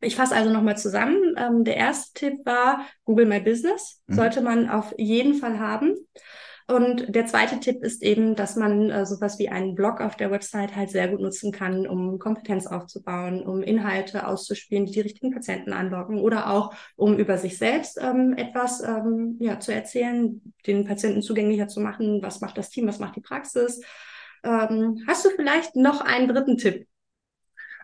ich 0.00 0.16
fasse 0.16 0.34
also 0.34 0.50
nochmal 0.50 0.76
zusammen. 0.76 1.34
Ähm, 1.36 1.64
der 1.64 1.76
erste 1.76 2.12
Tipp 2.18 2.46
war 2.46 2.86
Google 3.04 3.26
My 3.26 3.40
Business. 3.40 4.02
Mhm. 4.06 4.14
Sollte 4.14 4.40
man 4.42 4.68
auf 4.68 4.94
jeden 4.98 5.34
Fall 5.34 5.58
haben. 5.58 5.94
Und 6.70 7.14
der 7.14 7.26
zweite 7.26 7.58
Tipp 7.58 7.82
ist 7.82 8.00
eben, 8.00 8.36
dass 8.36 8.54
man 8.54 8.90
äh, 8.90 9.04
sowas 9.04 9.40
wie 9.40 9.48
einen 9.48 9.74
Blog 9.74 10.00
auf 10.00 10.16
der 10.16 10.30
Website 10.30 10.76
halt 10.76 10.90
sehr 10.90 11.08
gut 11.08 11.20
nutzen 11.20 11.50
kann, 11.50 11.84
um 11.84 12.20
Kompetenz 12.20 12.68
aufzubauen, 12.68 13.42
um 13.42 13.62
Inhalte 13.62 14.24
auszuspielen, 14.26 14.86
die 14.86 14.92
die 14.92 15.00
richtigen 15.00 15.32
Patienten 15.32 15.72
anlocken 15.72 16.20
oder 16.20 16.50
auch 16.50 16.72
um 16.94 17.18
über 17.18 17.38
sich 17.38 17.58
selbst 17.58 17.98
ähm, 18.00 18.34
etwas 18.36 18.82
ähm, 18.82 19.36
ja, 19.40 19.58
zu 19.58 19.74
erzählen, 19.74 20.40
den 20.64 20.84
Patienten 20.84 21.22
zugänglicher 21.22 21.66
zu 21.66 21.80
machen. 21.80 22.22
Was 22.22 22.40
macht 22.40 22.56
das 22.56 22.70
Team? 22.70 22.86
Was 22.86 23.00
macht 23.00 23.16
die 23.16 23.20
Praxis? 23.20 23.80
Ähm, 24.44 25.02
hast 25.08 25.24
du 25.24 25.30
vielleicht 25.30 25.74
noch 25.74 26.00
einen 26.00 26.28
dritten 26.28 26.56
Tipp? 26.56 26.86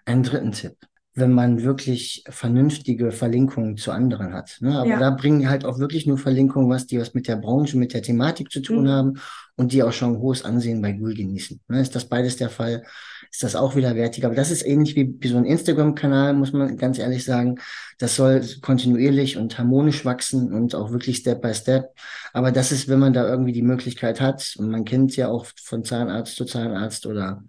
Einen 0.05 0.23
dritten 0.23 0.53
Tipp 0.53 0.77
wenn 1.17 1.33
man 1.33 1.63
wirklich 1.63 2.23
vernünftige 2.29 3.11
Verlinkungen 3.11 3.77
zu 3.79 3.91
anderen 3.91 4.35
hat. 4.35 4.59
Ne? 4.61 4.79
Aber 4.79 4.89
ja. 4.91 5.01
da 5.01 5.11
bringen 5.11 5.49
halt 5.49 5.65
auch 5.65 5.79
wirklich 5.79 6.07
nur 6.07 6.19
Verlinkungen, 6.19 6.69
was 6.69 6.87
die 6.87 7.01
was 7.01 7.15
mit 7.15 7.27
der 7.27 7.37
Branche, 7.37 7.79
mit 7.79 7.95
der 7.95 8.03
Thematik 8.03 8.53
zu 8.53 8.61
tun 8.61 8.85
mhm. 8.85 8.91
haben 8.91 9.21
und 9.57 9.73
die 9.73 9.83
auch 9.83 9.93
schon 9.93 10.19
hohes 10.19 10.45
Ansehen 10.45 10.83
bei 10.83 10.93
Google 10.93 11.17
genießen. 11.17 11.61
Ne? 11.69 11.81
Ist 11.81 11.95
das 11.95 12.09
beides 12.09 12.37
der 12.37 12.51
Fall, 12.51 12.85
ist 13.31 13.43
das 13.43 13.57
auch 13.57 13.75
wieder 13.75 13.95
wertig. 13.95 14.25
Aber 14.25 14.35
das 14.35 14.51
ist 14.51 14.67
ähnlich 14.67 14.95
wie, 14.97 15.17
wie 15.19 15.29
so 15.29 15.39
ein 15.39 15.47
Instagram-Kanal, 15.47 16.35
muss 16.35 16.53
man 16.53 16.77
ganz 16.77 16.99
ehrlich 16.99 17.25
sagen. 17.25 17.57
Das 17.99 18.17
soll 18.17 18.43
kontinuierlich 18.61 19.37
und 19.37 19.59
harmonisch 19.59 20.05
wachsen 20.05 20.53
und 20.53 20.75
auch 20.75 20.91
wirklich 20.91 21.19
Step 21.19 21.41
by 21.41 21.55
Step. 21.55 21.95
Aber 22.33 22.53
das 22.53 22.71
ist, 22.71 22.89
wenn 22.89 22.99
man 22.99 23.15
da 23.15 23.27
irgendwie 23.29 23.53
die 23.53 23.63
Möglichkeit 23.63 24.21
hat, 24.21 24.55
und 24.59 24.71
man 24.71 24.85
kennt 24.85 25.17
ja 25.17 25.29
auch 25.29 25.47
von 25.63 25.85
Zahnarzt 25.85 26.37
zu 26.37 26.45
Zahnarzt 26.45 27.07
oder 27.07 27.43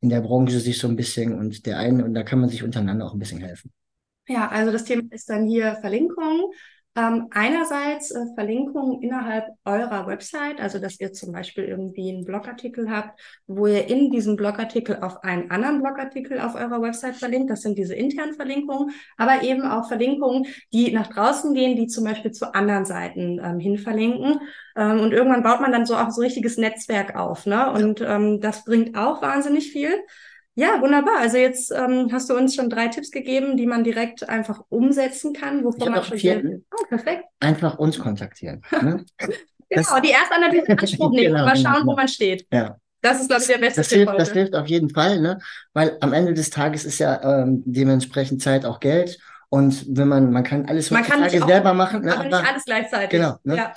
in 0.00 0.10
der 0.10 0.20
Branche 0.20 0.60
sich 0.60 0.78
so 0.78 0.86
ein 0.86 0.96
bisschen 0.96 1.38
und 1.38 1.64
der 1.64 1.78
einen, 1.78 2.02
und 2.02 2.14
da 2.14 2.22
kann 2.22 2.40
man 2.40 2.50
sich 2.50 2.62
untereinander 2.62 3.06
auch 3.06 3.14
ein 3.14 3.18
bisschen 3.18 3.40
helfen. 3.40 3.72
Ja, 4.26 4.48
also 4.48 4.72
das 4.72 4.84
Thema 4.84 5.02
ist 5.10 5.28
dann 5.28 5.46
hier 5.46 5.76
Verlinkung. 5.80 6.52
Ähm, 6.96 7.26
einerseits 7.30 8.12
äh, 8.12 8.24
Verlinkungen 8.36 9.02
innerhalb 9.02 9.46
eurer 9.64 10.06
Website, 10.06 10.60
also 10.60 10.78
dass 10.78 11.00
ihr 11.00 11.12
zum 11.12 11.32
Beispiel 11.32 11.64
irgendwie 11.64 12.08
einen 12.10 12.24
Blogartikel 12.24 12.88
habt, 12.88 13.20
wo 13.48 13.66
ihr 13.66 13.88
in 13.88 14.12
diesem 14.12 14.36
Blogartikel 14.36 14.98
auf 15.00 15.24
einen 15.24 15.50
anderen 15.50 15.80
Blogartikel 15.80 16.38
auf 16.38 16.54
eurer 16.54 16.80
Website 16.80 17.16
verlinkt. 17.16 17.50
Das 17.50 17.62
sind 17.62 17.78
diese 17.78 17.96
internen 17.96 18.34
Verlinkungen, 18.34 18.92
aber 19.16 19.42
eben 19.42 19.62
auch 19.62 19.88
Verlinkungen, 19.88 20.46
die 20.72 20.92
nach 20.92 21.08
draußen 21.08 21.52
gehen, 21.52 21.74
die 21.76 21.88
zum 21.88 22.04
Beispiel 22.04 22.30
zu 22.30 22.54
anderen 22.54 22.84
Seiten 22.84 23.40
ähm, 23.42 23.58
hin 23.58 23.76
verlinken. 23.76 24.40
Ähm, 24.76 25.00
und 25.00 25.12
irgendwann 25.12 25.42
baut 25.42 25.60
man 25.60 25.72
dann 25.72 25.86
so 25.86 25.96
auch 25.96 26.10
so 26.10 26.20
ein 26.20 26.26
richtiges 26.26 26.58
Netzwerk 26.58 27.16
auf. 27.16 27.44
Ne? 27.44 27.72
Und 27.72 28.02
ähm, 28.02 28.40
das 28.40 28.64
bringt 28.64 28.96
auch 28.96 29.20
wahnsinnig 29.20 29.72
viel. 29.72 29.90
Ja, 30.56 30.80
wunderbar. 30.80 31.18
Also 31.18 31.36
jetzt 31.36 31.72
ähm, 31.72 32.10
hast 32.12 32.30
du 32.30 32.36
uns 32.36 32.54
schon 32.54 32.70
drei 32.70 32.88
Tipps 32.88 33.10
gegeben, 33.10 33.56
die 33.56 33.66
man 33.66 33.82
direkt 33.82 34.28
einfach 34.28 34.62
umsetzen 34.68 35.32
kann, 35.32 35.64
wovon 35.64 35.90
man 35.90 36.04
schon 36.04 36.18
vierten. 36.18 36.64
Oh, 36.72 36.84
perfekt. 36.88 37.24
Einfach 37.40 37.78
uns 37.78 37.98
kontaktieren. 37.98 38.62
Ne? 38.82 39.04
genau, 39.68 40.00
die 40.00 40.10
Erstanalyse 40.10 40.66
in 40.68 40.78
Anspruch 40.78 41.10
nehmen 41.10 41.34
genau, 41.34 41.46
mal 41.46 41.56
schauen, 41.56 41.80
genau. 41.80 41.92
wo 41.92 41.96
man 41.96 42.06
steht. 42.06 42.46
Ja. 42.52 42.76
Das 43.00 43.20
ist, 43.20 43.28
glaube 43.28 43.42
ich, 43.42 43.48
der 43.48 43.58
beste 43.58 43.80
das 43.80 43.88
Tipp 43.88 43.96
hilft, 43.96 44.12
heute. 44.12 44.18
Das 44.18 44.32
hilft 44.32 44.54
auf 44.54 44.66
jeden 44.66 44.90
Fall, 44.90 45.20
ne? 45.20 45.38
weil 45.72 45.96
am 46.00 46.12
Ende 46.12 46.34
des 46.34 46.50
Tages 46.50 46.84
ist 46.84 46.98
ja 46.98 47.42
ähm, 47.42 47.62
dementsprechend 47.66 48.42
Zeit 48.42 48.64
auch 48.64 48.80
Geld. 48.80 49.18
Und 49.48 49.84
wenn 49.88 50.08
man, 50.08 50.32
man 50.32 50.42
kann 50.42 50.66
alles 50.66 50.90
man 50.90 51.04
kann 51.04 51.28
selber 51.28 51.74
machen. 51.74 52.02
Ne? 52.02 52.14
Aber 52.14 52.24
nicht 52.24 52.34
alles 52.34 52.64
gleichzeitig. 52.64 53.10
Genau. 53.10 53.38
Ne? 53.44 53.56
Ja. 53.56 53.74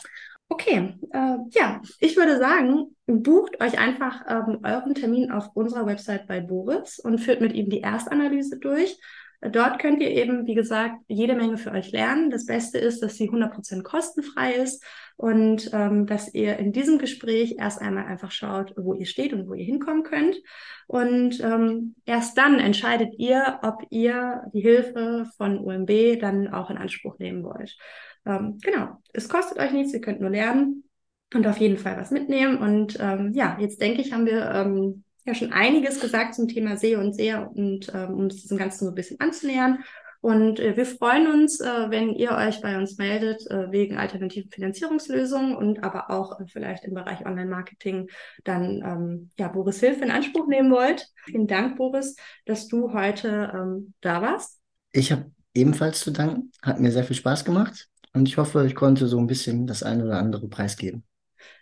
Okay, 0.50 0.96
äh, 1.12 1.38
ja, 1.52 1.82
ich 2.00 2.16
würde 2.16 2.38
sagen, 2.38 2.96
bucht 3.06 3.62
euch 3.62 3.78
einfach 3.78 4.22
ähm, 4.30 4.60
euren 4.64 4.96
Termin 4.96 5.30
auf 5.30 5.50
unserer 5.56 5.86
Website 5.86 6.26
bei 6.26 6.40
Boris 6.40 7.00
und 7.00 7.20
führt 7.20 7.42
mit 7.42 7.54
ihm 7.54 7.70
die 7.70 7.82
Erstanalyse 7.82 8.58
durch. 8.58 8.98
Dort 9.39 9.80
könnt 9.80 10.02
ihr 10.02 10.10
eben, 10.10 10.47
wie 10.47 10.56
gesagt, 10.56 10.95
jede 11.08 11.36
Menge 11.36 11.58
für 11.58 11.71
euch 11.71 11.91
lernen. 11.91 12.32
Das 12.32 12.47
Beste 12.47 12.80
ist, 12.80 13.04
dass 13.04 13.17
sie 13.17 13.30
100% 13.30 13.84
kostenfrei 13.84 14.54
ist 14.54 14.84
und 15.15 15.69
ähm, 15.73 16.08
dass 16.08 16.34
ihr 16.34 16.58
in 16.58 16.71
diesem 16.71 16.97
Gespräch 16.97 17.56
erst 17.60 17.80
einmal 17.80 18.06
einfach 18.06 18.32
schaut, 18.32 18.73
wo 18.78 18.95
ihr 18.95 19.06
steht 19.06 19.34
und 19.34 19.47
wo 19.47 19.54
ihr 19.54 19.63
hinkommen 19.65 20.04
könnt. 20.04 20.38
Und 20.88 21.39
ähm, 21.41 21.95
erst 22.06 22.38
dann 22.38 22.60
entscheidet 22.60 23.13
ihr, 23.19 23.60
ob 23.62 23.84
ihr 23.91 24.43
die 24.54 24.62
Hilfe 24.62 25.30
von 25.38 25.60
UMB 25.60 26.19
dann 26.19 26.47
auch 26.47 26.71
in 26.71 26.78
Anspruch 26.78 27.19
nehmen 27.19 27.43
wollt. 27.43 27.78
Ähm, 28.26 28.58
genau, 28.63 28.97
es 29.13 29.30
kostet 29.30 29.60
euch 29.60 29.71
nichts, 29.71 29.93
ihr 29.93 30.02
könnt 30.02 30.19
nur 30.19 30.32
lernen 30.32 30.84
und 31.34 31.45
auf 31.45 31.58
jeden 31.58 31.78
Fall 31.78 31.97
was 31.97 32.10
mitnehmen. 32.10 32.58
Und 32.58 32.97
ähm, 33.00 33.34
ja, 33.34 33.58
jetzt 33.60 33.82
denke 33.82 34.02
ich, 34.02 34.13
haben 34.13 34.26
wir 34.26 34.50
ähm, 34.50 35.04
ja 35.28 35.36
schon 35.36 35.54
einiges 35.54 36.00
gesagt 36.00 36.36
zum 36.36 36.48
Thema 36.48 36.78
SEO 36.78 37.00
und 37.00 37.16
SEO 37.16 37.44
und 37.54 37.92
ähm, 37.94 38.13
um 38.13 38.20
uns 38.22 38.42
diesem 38.42 38.58
Ganzen 38.58 38.86
so 38.86 38.92
ein 38.92 38.96
bisschen 38.96 39.20
anzunähern. 39.20 39.84
Und 40.22 40.60
äh, 40.60 40.76
wir 40.76 40.86
freuen 40.86 41.28
uns, 41.28 41.60
äh, 41.60 41.90
wenn 41.90 42.13
ihr 42.16 42.32
euch 42.32 42.62
bei 42.62 42.78
uns 42.78 42.98
meldet 42.98 43.46
äh, 43.52 43.72
wegen 43.72 43.98
alternativen 43.98 44.50
Finanzierungslösungen 44.50 45.56
und 45.56 45.84
aber 45.84 46.10
auch 46.10 46.40
äh, 46.40 46.46
vielleicht 46.48 46.86
im 46.86 46.96
Bereich 46.96 47.26
Online-Marketing 47.26 48.10
dann 48.44 48.82
ähm, 48.84 49.30
ja 49.38 49.48
Boris 49.48 49.80
Hilfe 49.80 50.04
in 50.04 50.12
Anspruch 50.12 50.48
nehmen 50.48 50.72
wollt. 50.72 51.08
Vielen 51.26 51.48
Dank, 51.48 51.78
Boris, 51.78 52.16
dass 52.46 52.68
du 52.68 52.94
heute 52.94 53.52
ähm, 53.54 53.94
da 54.02 54.22
warst. 54.22 54.60
Ich 54.92 55.12
habe 55.12 55.32
ebenfalls 55.54 56.00
zu 56.00 56.12
danken. 56.12 56.52
Hat 56.62 56.80
mir 56.80 56.92
sehr 56.92 57.04
viel 57.04 57.16
Spaß 57.16 57.46
gemacht. 57.46 57.88
Und 58.13 58.28
ich 58.28 58.38
hoffe, 58.38 58.66
ich 58.66 58.74
konnte 58.74 59.08
so 59.08 59.20
ein 59.20 59.28
bisschen 59.28 59.68
das 59.68 59.84
eine 59.84 60.04
oder 60.04 60.18
andere 60.18 60.48
preisgeben. 60.48 61.04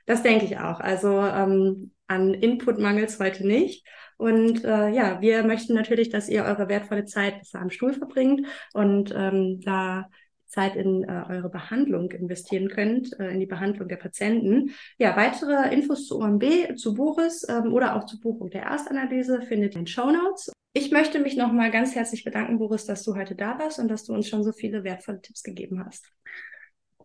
Das 0.05 0.23
denke 0.23 0.45
ich 0.45 0.57
auch. 0.59 0.79
Also 0.79 1.19
ähm, 1.19 1.91
an 2.07 2.33
Input 2.33 2.79
mangelt 2.79 3.09
es 3.09 3.19
heute 3.19 3.45
nicht. 3.45 3.85
Und 4.17 4.63
äh, 4.63 4.89
ja, 4.89 5.19
wir 5.21 5.43
möchten 5.43 5.73
natürlich, 5.73 6.09
dass 6.09 6.29
ihr 6.29 6.43
eure 6.43 6.69
wertvolle 6.69 7.05
Zeit 7.05 7.39
besser 7.39 7.59
am 7.59 7.69
Stuhl 7.69 7.93
verbringt. 7.93 8.47
Und 8.73 9.13
ähm, 9.15 9.59
da 9.61 10.07
Zeit 10.47 10.75
in 10.75 11.03
äh, 11.03 11.23
eure 11.27 11.49
Behandlung 11.49 12.11
investieren 12.11 12.69
könnt, 12.69 13.19
äh, 13.19 13.29
in 13.31 13.39
die 13.39 13.45
Behandlung 13.45 13.87
der 13.89 13.97
Patienten. 13.97 14.71
Ja, 14.97 15.15
weitere 15.17 15.73
Infos 15.73 16.07
zu 16.07 16.19
OMB, 16.19 16.77
zu 16.77 16.93
Boris 16.93 17.45
ähm, 17.49 17.73
oder 17.73 17.95
auch 17.95 18.05
zur 18.05 18.21
Buchung 18.21 18.49
der 18.49 18.63
Erstanalyse 18.63 19.41
findet 19.41 19.73
ihr 19.73 19.79
in 19.79 19.85
den 19.85 19.87
Show 19.87 20.09
Notes. 20.09 20.51
Ich 20.73 20.91
möchte 20.91 21.19
mich 21.19 21.35
nochmal 21.35 21.71
ganz 21.71 21.95
herzlich 21.95 22.23
bedanken, 22.23 22.57
Boris, 22.57 22.85
dass 22.85 23.03
du 23.03 23.15
heute 23.15 23.35
da 23.35 23.57
warst 23.59 23.79
und 23.79 23.87
dass 23.87 24.05
du 24.05 24.13
uns 24.13 24.27
schon 24.27 24.43
so 24.43 24.51
viele 24.51 24.83
wertvolle 24.83 25.21
Tipps 25.21 25.43
gegeben 25.43 25.83
hast. 25.85 26.05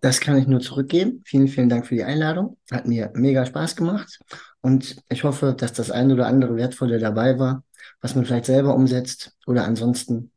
Das 0.00 0.20
kann 0.20 0.38
ich 0.38 0.46
nur 0.46 0.60
zurückgeben. 0.60 1.22
Vielen, 1.24 1.48
vielen 1.48 1.68
Dank 1.68 1.86
für 1.86 1.94
die 1.94 2.04
Einladung. 2.04 2.56
Hat 2.70 2.86
mir 2.86 3.10
mega 3.14 3.44
Spaß 3.44 3.76
gemacht. 3.76 4.18
Und 4.62 5.02
ich 5.08 5.24
hoffe, 5.24 5.54
dass 5.56 5.72
das 5.72 5.90
ein 5.90 6.12
oder 6.12 6.26
andere 6.26 6.56
Wertvolle 6.56 6.98
dabei 6.98 7.38
war, 7.38 7.64
was 8.00 8.14
man 8.14 8.24
vielleicht 8.24 8.44
selber 8.44 8.74
umsetzt 8.74 9.36
oder 9.46 9.64
ansonsten 9.64 10.32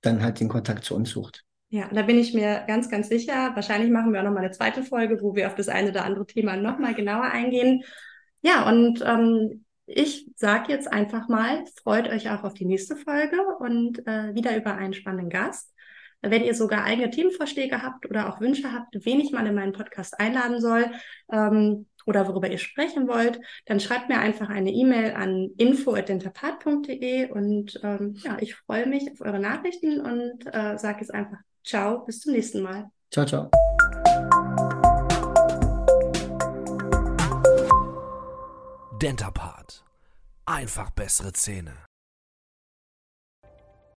dann 0.00 0.22
halt 0.22 0.40
den 0.40 0.48
Kontakt 0.48 0.84
zu 0.84 0.94
uns 0.94 1.10
sucht. 1.10 1.44
Ja, 1.70 1.88
da 1.92 2.02
bin 2.02 2.18
ich 2.18 2.34
mir 2.34 2.62
ganz, 2.68 2.88
ganz 2.88 3.08
sicher. 3.08 3.50
Wahrscheinlich 3.54 3.90
machen 3.90 4.12
wir 4.12 4.20
auch 4.20 4.24
nochmal 4.24 4.44
eine 4.44 4.52
zweite 4.52 4.84
Folge, 4.84 5.20
wo 5.20 5.34
wir 5.34 5.48
auf 5.48 5.56
das 5.56 5.68
eine 5.68 5.90
oder 5.90 6.04
andere 6.04 6.26
Thema 6.26 6.56
nochmal 6.56 6.94
genauer 6.94 7.24
eingehen. 7.24 7.82
Ja, 8.42 8.68
und 8.68 9.02
ähm, 9.04 9.64
ich 9.86 10.30
sage 10.36 10.72
jetzt 10.72 10.92
einfach 10.92 11.28
mal, 11.28 11.64
freut 11.82 12.08
euch 12.08 12.30
auch 12.30 12.44
auf 12.44 12.54
die 12.54 12.64
nächste 12.64 12.96
Folge 12.96 13.38
und 13.58 14.06
äh, 14.06 14.34
wieder 14.34 14.56
über 14.56 14.76
einen 14.76 14.94
spannenden 14.94 15.30
Gast. 15.30 15.72
Wenn 16.22 16.44
ihr 16.44 16.54
sogar 16.54 16.84
eigene 16.84 17.10
Themenvorschläge 17.10 17.82
habt 17.82 18.06
oder 18.06 18.28
auch 18.28 18.40
Wünsche 18.40 18.72
habt, 18.72 18.94
wen 19.04 19.20
ich 19.20 19.32
mal 19.32 19.46
in 19.46 19.54
meinen 19.54 19.72
Podcast 19.72 20.18
einladen 20.18 20.60
soll 20.60 20.90
ähm, 21.30 21.86
oder 22.06 22.28
worüber 22.28 22.48
ihr 22.48 22.58
sprechen 22.58 23.08
wollt, 23.08 23.40
dann 23.66 23.80
schreibt 23.80 24.08
mir 24.08 24.18
einfach 24.18 24.48
eine 24.48 24.70
E-Mail 24.70 25.12
an 25.14 25.50
info.dentapart.de 25.56 27.30
und 27.30 27.80
ähm, 27.82 28.14
ja, 28.24 28.36
ich 28.40 28.54
freue 28.54 28.86
mich 28.86 29.10
auf 29.10 29.20
eure 29.20 29.38
Nachrichten 29.38 30.00
und 30.00 30.46
äh, 30.46 30.76
sage 30.78 31.00
jetzt 31.00 31.14
einfach 31.14 31.38
Ciao, 31.64 32.04
bis 32.04 32.20
zum 32.20 32.32
nächsten 32.32 32.60
Mal. 32.60 32.90
Ciao, 33.10 33.24
ciao. 33.24 33.50
Dentapart. 39.00 39.84
Einfach 40.46 40.90
bessere 40.90 41.32
Zähne. 41.32 41.93